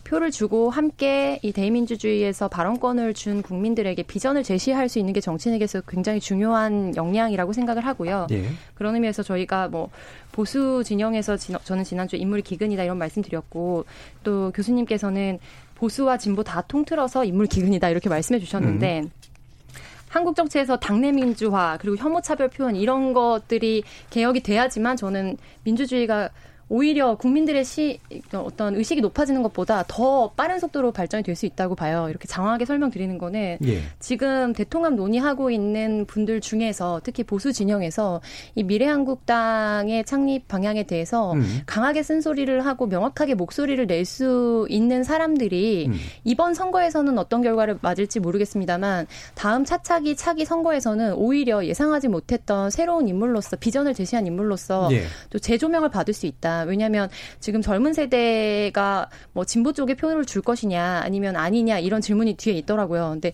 [0.03, 6.19] 표를 주고 함께 이 대민주주의에서 발언권을 준 국민들에게 비전을 제시할 수 있는 게 정치인에게서 굉장히
[6.19, 8.27] 중요한 역량이라고 생각을 하고요.
[8.33, 8.47] 예.
[8.75, 9.91] 그런 의미에서 저희가 뭐
[10.33, 13.85] 보수 진영에서 저는 지난주에 인물이 기근이다 이런 말씀드렸고
[14.25, 15.39] 또 교수님께서는
[15.77, 19.11] 보수와 진보 다 통틀어서 인물 기근이다 이렇게 말씀해 주셨는데 음.
[20.15, 26.31] 한국 정치에서 당내 민주화 그리고 혐오 차별 표현 이런 것들이 개혁이 돼야지만 저는 민주주의가
[26.69, 28.01] 오히려 국민들의 시
[28.33, 32.07] 어떤 의식이 높아지는 것보다 더 빠른 속도로 발전이 될 수 있다고 봐요.
[32.11, 33.81] 이렇게 장황하게 설명드리는 거는 예.
[33.99, 38.21] 지금 대통합 논의하고 있는 분들 중에서 특히 보수 진영에서
[38.55, 41.61] 이 미래한국당의 창립 방향에 대해서 음.
[41.67, 45.95] 강하게 쓴소리를 하고 명확하게 목소리를 낼 수 있는 사람들이 음.
[46.25, 53.57] 이번 선거에서는 어떤 결과를 맞을지 모르겠습니다만 다음 차차기 차기 선거에서는 오히려 예상하지 못했던 새로운 인물로서
[53.57, 55.05] 비전을 제시한 인물로서 예.
[55.31, 56.54] 또 재조명을 받을 수 있다.
[56.63, 57.09] 왜냐하면
[57.41, 63.11] 지금 젊은 세대가 뭐 진보 쪽에 표를 줄 것이냐 아니면 아니냐 이런 질문이 뒤에 있더라고요.
[63.13, 63.33] 근데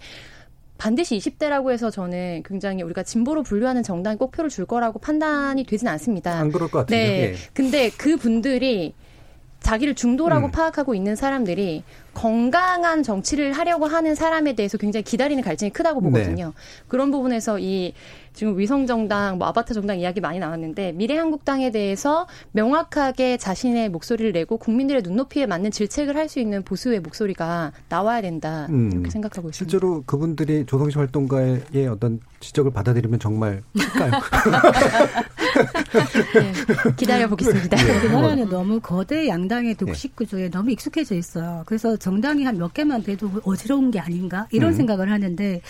[0.79, 5.87] 반드시 20대라고 해서 저는 굉장히 우리가 진보로 분류하는 정당이 꼭 표를 줄 거라고 판단이 되진
[5.89, 6.33] 않습니다.
[6.39, 6.99] 안 그럴 것 같아요.
[6.99, 7.21] 네.
[7.21, 7.35] 예.
[7.53, 8.95] 근데 그 분들이
[9.61, 10.51] 자기를 중도라고 음.
[10.51, 16.47] 파악하고 있는 사람들이 건강한 정치를 하려고 하는 사람에 대해서 굉장히 기다리는 갈증이 크다고 보거든요.
[16.47, 16.53] 네.
[16.89, 17.93] 그런 부분에서 이
[18.33, 25.03] 지금 위성정당, 뭐 아바타 정당 이야기 많이 나왔는데 미래한국당에 대해서 명확하게 자신의 목소리를 내고 국민들의
[25.03, 28.93] 눈높이에 맞는 질책을 할 수 있는 보수의 목소리가 나와야 된다 음.
[28.93, 29.69] 이렇게 생각하고 있습니다.
[29.69, 34.13] 실제로 그분들이 조성시 활동가의 어떤 지적을 받아들이면 정말 클까요?
[36.35, 37.77] 네, 기다려 보겠습니다.
[37.77, 37.99] 네.
[37.99, 41.65] 우리나라는 너무 거대 양당의 독식 구조에 너무 익숙해져 있어요.
[41.67, 44.77] 그래서 정당이 한 몇 개만 돼도 어지러운 게 아닌가 이런 음.
[44.77, 45.63] 생각을 하는데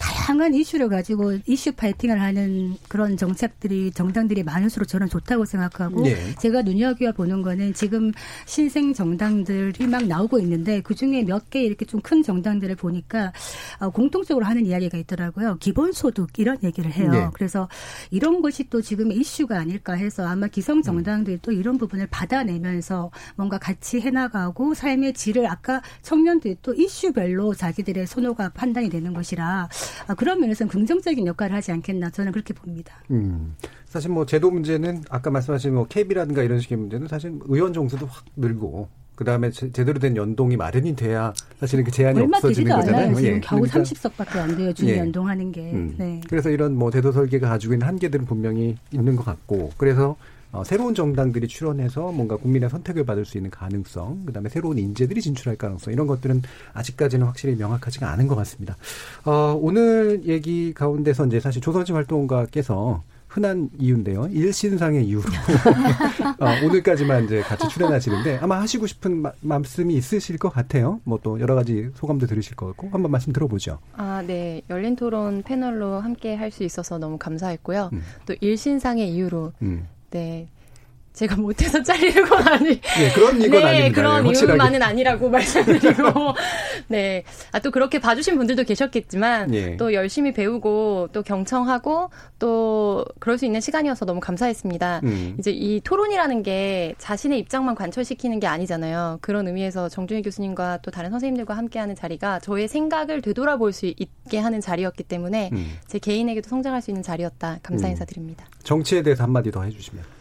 [0.00, 6.34] 다양한 이슈를 가지고 이슈 파이팅을 하는 그런 정책들이 정당들이 많을수록 저는 좋다고 생각하고 네.
[6.36, 8.10] 제가 눈여겨 보는 거는 지금
[8.46, 13.32] 신생 정당들이 막 나오고 있는데 그 중에 몇 개 이렇게 좀 큰 정당들을 보니까
[13.78, 15.58] 어, 공통적으로 하는 이야기가 있더라고요.
[15.58, 17.10] 기본소득 이런 얘기를 해요.
[17.10, 17.28] 네.
[17.34, 17.68] 그래서
[18.10, 24.00] 이런 것이 또 지금 이슈가 아닐까 해서 아마 기성 정당들도 이런 부분을 받아내면서 뭔가 같이
[24.00, 29.68] 해나가고 삶의 질을 아까 청년들이 또 이슈별로 자기들의 선호가 판단이 되는 것이라 아,
[30.16, 33.02] 그런 면에서는 긍정적인 역할을 하지 않겠나 저는 그렇게 봅니다.
[33.10, 33.54] 음.
[33.86, 38.24] 사실 뭐 제도 문제는 아까 말씀하신 뭐 캡이라든가 이런 식의 문제는 사실 의원 정수도 확
[38.36, 38.88] 늘고
[39.20, 43.14] 그 다음에 제 대로 된 연동이 마련이 돼야 사실은 그 제한이 없어지는 거잖아요.
[43.14, 43.40] 지금 예.
[43.40, 43.82] 겨우 그러니까.
[43.82, 44.72] 30석밖에 안 돼요.
[44.72, 44.96] 준 예.
[44.96, 45.72] 연동하는 게.
[45.72, 45.94] 음.
[45.98, 46.22] 네.
[46.26, 50.16] 그래서 이런 뭐 제도 설계가 가지고 있는 한계들은 분명히 있는 것 같고 그래서
[50.52, 55.56] 어, 새로운 정당들이 출연해서 뭔가 국민의 선택을 받을 수 있는 가능성, 그다음에 새로운 인재들이 진출할
[55.56, 56.42] 가능성 이런 것들은
[56.74, 58.76] 아직까지는 확실히 명확하지가 않은 것 같습니다.
[59.24, 64.26] 어, 오늘 얘기 가운데서 이제 사실 조선시 활동가께서 흔한 이유인데요.
[64.32, 65.22] 일신상의 이유로
[66.40, 71.00] 어, 오늘까지만 이제 같이 출연하시는데 아마 하시고 싶은 마, 말씀이 있으실 것 같아요.
[71.04, 73.78] 뭐 또 여러 가지 소감도 들으실 것 같고 한번 말씀 들어보죠.
[73.96, 74.62] 아, 네.
[74.68, 77.90] 열린 토론 패널로 함께 할 수 있어서 너무 감사했고요.
[77.92, 78.02] 음.
[78.26, 79.86] 또 일신상의 이유로 음.
[80.10, 80.48] 네.
[81.12, 82.80] 제가 못해서 잘리는 건 아니.
[82.80, 83.94] 네, 그런 이건 네, 아닙니다.
[83.94, 86.34] 그런 네, 이유만은 아니라고 말씀드리고.
[86.88, 87.24] 네.
[87.52, 89.76] 아, 또 그렇게 봐주신 분들도 계셨겠지만, 네.
[89.76, 95.00] 또 열심히 배우고, 또 경청하고, 또 그럴 수 있는 시간이어서 너무 감사했습니다.
[95.04, 95.36] 음.
[95.38, 99.18] 이제 이 토론이라는 게 자신의 입장만 관철시키는 게 아니잖아요.
[99.20, 104.60] 그런 의미에서 정준희 교수님과 또 다른 선생님들과 함께하는 자리가 저의 생각을 되돌아볼 수 있게 하는
[104.60, 105.72] 자리였기 때문에, 음.
[105.86, 107.58] 제 개인에게도 성장할 수 있는 자리였다.
[107.62, 107.90] 감사 음.
[107.90, 108.46] 인사드립니다.
[108.62, 110.19] 정치에 대해서 한마디 더 해주시면.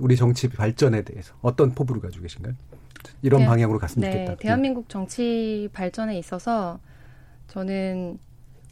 [0.00, 2.54] 우리 정치 발전에 대해서 어떤 포부를 가지고 계신가요?
[3.22, 4.36] 이런 네, 방향으로 갔으면 네, 좋겠다.
[4.40, 6.78] 대한민국 정치 발전에 있어서
[7.48, 8.18] 저는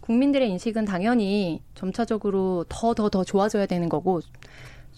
[0.01, 4.21] 국민들의 인식은 당연히 점차적으로 더 더 더 좋아져야 되는 거고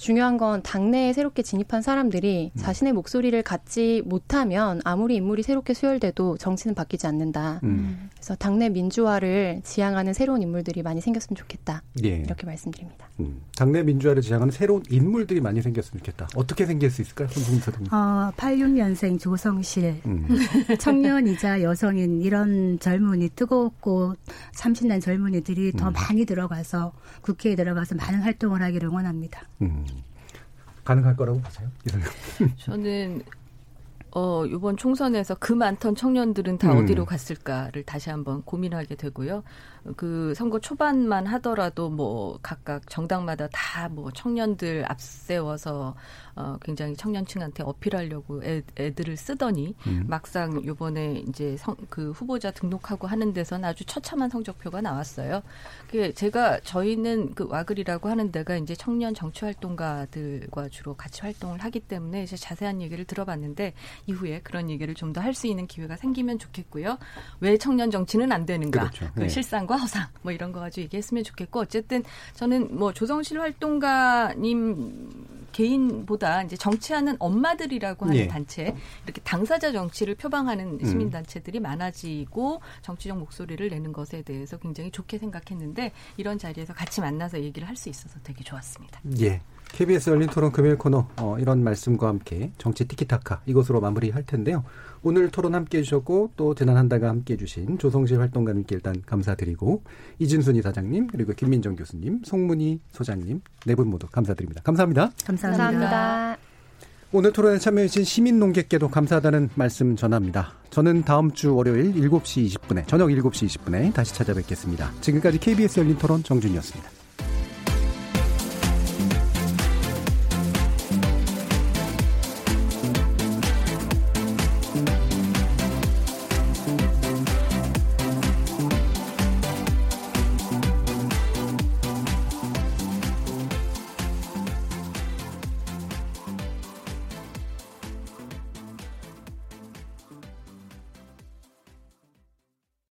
[0.01, 2.59] 중요한 건 당내에 새롭게 진입한 사람들이 음.
[2.59, 7.61] 자신의 목소리를 갖지 못하면 아무리 인물이 새롭게 수혈돼도 정치는 바뀌지 않는다.
[7.65, 8.09] 음.
[8.15, 11.83] 그래서 당내 민주화를 지향하는 새로운 인물들이 많이 생겼으면 좋겠다.
[12.03, 12.17] 예.
[12.17, 13.11] 이렇게 말씀드립니다.
[13.21, 13.43] 음.
[13.57, 16.29] 당내 민주화를 지향하는 새로운 인물들이 많이 생겼으면 좋겠다.
[16.35, 17.29] 어떻게 생길 수 있을까요?
[17.29, 20.27] 손동서 어, 86년생 조성실, 음.
[20.81, 24.15] 청년이자 여성인 이런 젊은이 뜨겁고
[24.55, 25.93] 참신한 젊은이들이 더 음.
[25.93, 29.43] 많이 들어가서 국회에 들어가서 많은 활동을 하기를 원합니다.
[29.61, 29.85] 음.
[30.91, 31.71] 가능할 거라고 보세요?
[32.59, 33.23] 저는
[34.13, 36.79] 어, 이번 총선에서 그 많던 청년들은 다 음.
[36.85, 39.43] 어디로 갔을까를 다시 한번 고민하게 되고요.
[39.97, 45.95] 그 선거 초반만 하더라도 뭐 각각 정당마다 다 뭐 청년들 앞세워서
[46.37, 50.05] 어 굉장히 청년층한테 어필하려고 애, 애들을 쓰더니 음.
[50.09, 55.43] 막상 요번에 이제 성, 그 후보자 등록하고 하는 데서는 아주 처참한 성적표가 나왔어요.
[55.87, 61.81] 그게 제가 저희는 그 와글이라고 하는 데가 이제 청년 정치 활동가들과 주로 같이 활동을 하기
[61.81, 63.75] 때문에 이제 자세한 얘기를 들어봤는데
[64.07, 66.99] 이후에 그런 얘기를 좀 더 할 수 있는 기회가 생기면 좋겠고요.
[67.41, 68.81] 왜 청년 정치는 안 되는가?
[68.91, 69.11] 그렇죠.
[69.15, 69.29] 그 네.
[69.29, 72.03] 실상 과거 허상 뭐 이런 거 가지고 얘기했으면 좋겠고 어쨌든
[72.35, 78.29] 저는 뭐 조성실 활동가님 개인보다 이제 정치하는 엄마들이라고 하는 예.
[78.29, 78.75] 단체
[79.05, 80.85] 이렇게 당사자 정치를 표방하는 음.
[80.85, 87.41] 시민 단체들이 많아지고 정치적 목소리를 내는 것에 대해서 굉장히 좋게 생각했는데 이런 자리에서 같이 만나서
[87.41, 89.01] 얘기를 할 수 있어서 되게 좋았습니다.
[89.21, 89.41] 예.
[89.73, 94.65] KBS 열린 토론 금요일 코너 어, 이런 말씀과 함께 정치 티키타카 이것으로 마무리할 텐데요.
[95.03, 99.03] 오늘 토론 함께 해 주셨고 또 지난 한 달간 함께 해 주신 조성실 활동가님께 일단
[99.07, 99.83] 감사드리고
[100.19, 104.61] 이진순 이사장님 그리고 김민정 교수님 송문희 소장님 네 분 모두 감사드립니다.
[104.63, 105.11] 감사합니다.
[105.25, 105.71] 감사합니다.
[105.71, 106.37] 감사합니다.
[107.13, 110.53] 오늘 토론에 참여해주신 시민농객께도 감사하다는 말씀 전합니다.
[110.71, 114.93] 저는 다음 주 월요일 7시 20분에 저녁 7시 20분에 다시 찾아뵙겠습니다.
[115.01, 117.00] 지금까지 KBS 열린 토론 정준이었습니다.